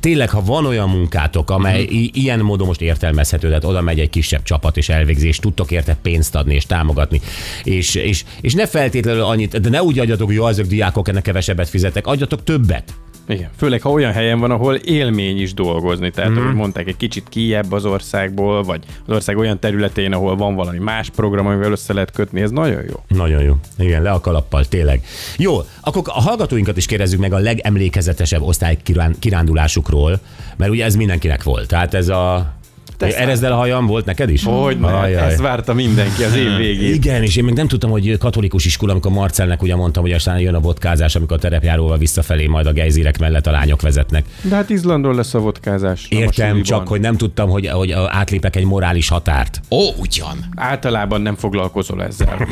tényleg, 0.01 0.31
ha 0.31 0.43
van 0.45 0.67
olyan 0.67 0.89
munkátok, 0.89 1.51
amely 1.51 1.83
i- 1.83 2.11
ilyen 2.15 2.41
módon 2.41 2.67
most 2.67 2.81
értelmezhető, 2.81 3.47
tehát 3.49 3.65
oda 3.65 3.81
megy 3.81 4.01
egy 4.01 4.11
kisebb 4.11 4.43
csapat 4.43 4.77
és 4.77 4.89
elvégzi, 4.89 5.27
és 5.27 5.37
tudtok 5.39 5.71
érte 5.71 5.97
pénzt 6.03 6.35
adni 6.35 6.55
és 6.55 6.67
támogatni, 6.67 7.21
és, 7.63 7.95
és, 7.95 8.25
és 8.41 8.55
ne 8.55 8.67
feltétlenül 8.67 9.23
annyit, 9.23 9.61
de 9.61 9.69
ne 9.69 9.83
úgy 9.83 9.99
adjatok, 9.99 10.27
hogy 10.27 10.35
jó, 10.37 10.45
azok 10.45 10.67
diákok 10.67 11.09
ennek 11.09 11.23
kevesebbet 11.23 11.69
fizetek, 11.69 12.07
adjatok 12.07 12.45
többet. 12.45 12.95
Igen. 13.27 13.49
Főleg, 13.57 13.83
ha 13.83 13.91
olyan 13.91 14.13
helyen 14.13 14.41
van, 14.41 14.51
ahol 14.51 14.75
élmény 14.75 15.41
is 15.41 15.55
dolgozni. 15.55 16.11
Tehát, 16.11 16.31
mm. 16.31 16.37
ahogy 16.37 16.55
mondták, 16.55 16.87
egy 16.89 16.97
kicsit 16.97 17.29
kijebb 17.29 17.73
az 17.73 17.85
országból, 17.85 18.63
vagy 18.63 18.81
az 19.07 19.15
ország 19.15 19.37
olyan 19.37 19.59
területén, 19.59 20.13
ahol 20.13 20.37
van 20.37 20.55
valami 20.55 20.79
más 20.79 21.11
program, 21.11 21.47
amivel 21.47 21.71
össze 21.71 21.93
lehet 21.93 22.11
kötni, 22.11 22.41
ez 22.41 22.51
nagyon 22.51 22.83
jó. 22.89 23.17
Nagyon 23.19 23.43
jó. 23.43 23.55
Igen, 23.79 24.03
le 24.03 24.11
a 24.11 24.21
kalappal, 24.21 24.65
tényleg. 24.65 25.05
Jó, 25.37 25.57
akkor 25.81 26.03
a 26.07 26.21
hallgatóinkat 26.21 26.77
is 26.77 26.87
kérdezzük 26.87 27.21
meg 27.21 27.33
a 27.33 27.39
legemlékezetesebb 27.39 28.43
osztálykirándulásukról, 28.43 30.21
mert 30.57 30.71
ugye 30.71 30.85
ez 30.85 30.95
mindenkinek 30.95 31.43
volt. 31.43 31.69
Tehát 31.69 31.95
ez 31.95 32.09
a... 32.09 32.54
Te 32.97 33.17
Erezdel 33.19 33.53
a 33.53 33.57
hajam 33.57 33.87
volt 33.87 34.05
neked 34.05 34.31
is? 34.31 34.45
Hogy 34.45 34.79
ne, 34.81 34.89
ezt 35.19 35.41
várta 35.41 35.75
mindenki 35.75 36.23
az 36.25 36.35
év 36.37 36.57
végén. 36.57 36.95
Igen, 36.95 37.23
és 37.23 37.37
én 37.37 37.45
még 37.45 37.55
nem 37.55 37.69
tudtam, 37.69 37.91
hogy 37.91 38.19
katolikus 38.19 38.65
iskola, 38.65 38.93
amikor 38.93 39.13
Marcelnek 39.13 39.63
ugye 39.63 39.77
mondtam, 39.77 40.03
hogy 40.03 40.13
aztán 40.13 40.39
jön 40.39 40.55
a 40.55 40.61
vodkázás, 40.61 41.15
amikor 41.17 41.37
a 41.37 41.41
terepjáróval 41.41 41.99
visszafelé 41.99 42.47
majd 42.47 42.67
a 42.67 42.73
gejzírek 42.73 43.19
mellett 43.19 43.47
a 43.47 43.51
lányok 43.51 43.83
vezetnek. 43.83 44.25
De 44.43 44.55
hát 44.55 44.71
Izlandon 44.71 45.15
lesz 45.15 45.35
a 45.35 45.39
vodkázás. 45.39 46.07
a 46.11 46.15
Értem, 46.15 46.31
suliban. 46.49 46.63
csak 46.63 46.89
hogy 46.89 47.01
nem 47.01 47.17
tudtam, 47.17 47.49
hogy, 47.49 47.67
hogy 47.67 47.93
átlépek 48.09 48.57
egy 48.57 48.65
morális 48.65 49.09
határt. 49.09 49.61
Ó, 49.71 49.79
ugyan. 49.99 50.39
Általában 50.57 51.21
nem 51.21 51.35
foglalkozol 51.37 52.03
ezzel. 52.03 52.49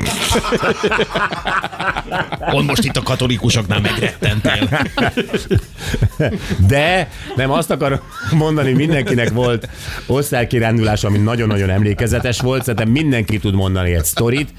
Pont 2.51 2.67
most 2.67 2.85
itt 2.85 2.97
a 2.97 3.03
katolikusoknál 3.03 3.81
megrettentél. 3.81 4.69
De 6.69 7.09
nem 7.37 7.51
azt 7.51 7.71
akarom 7.71 8.01
mondani, 8.33 8.73
mindenkinek 8.73 9.31
volt 9.31 9.69
osztálykirándulás, 10.07 11.05
ami 11.05 11.19
nagyon-nagyon 11.19 11.71
emlékezetes 11.71 12.41
volt, 12.41 12.61
szerintem 12.61 12.89
mindenki 12.89 13.39
tud 13.39 13.55
mondani 13.55 13.95
egy 13.95 14.05
sztorit, 14.05 14.53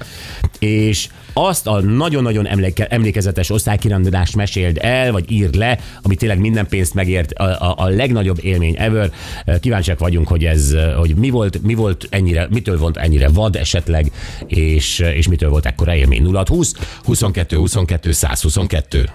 és 0.58 1.08
azt 1.32 1.66
a 1.66 1.80
nagyon-nagyon 1.80 2.46
emléke, 2.46 2.86
emlékezetes 2.86 3.50
osztálykirándulást 3.50 4.36
meséld 4.36 4.78
el, 4.80 5.12
vagy 5.12 5.30
írd 5.30 5.54
le, 5.54 5.78
ami 6.02 6.14
tényleg 6.14 6.38
minden 6.38 6.66
pénzt 6.66 6.94
megért, 6.94 7.32
a, 7.32 7.44
a, 7.44 7.74
a 7.76 7.88
legnagyobb 7.88 8.38
élmény 8.42 8.74
ever. 8.78 9.10
Kíváncsiak 9.60 9.98
vagyunk, 9.98 10.28
hogy 10.28 10.44
ez, 10.44 10.76
hogy 10.96 11.14
mi 11.16 11.30
volt, 11.30 11.62
mi 11.62 11.74
volt 11.74 12.06
ennyire, 12.10 12.46
mitől 12.50 12.78
volt 12.78 12.96
ennyire 12.96 13.28
vad 13.28 13.56
esetleg, 13.56 14.12
és, 14.46 14.98
és 14.98 15.28
mitől 15.28 15.50
volt 15.50 15.66
ekkora 15.66 15.94
élmény. 15.94 16.22
0 16.22 16.44
20 16.46 16.72
22 17.04 17.56
22 17.56 18.12
122. 18.12 19.08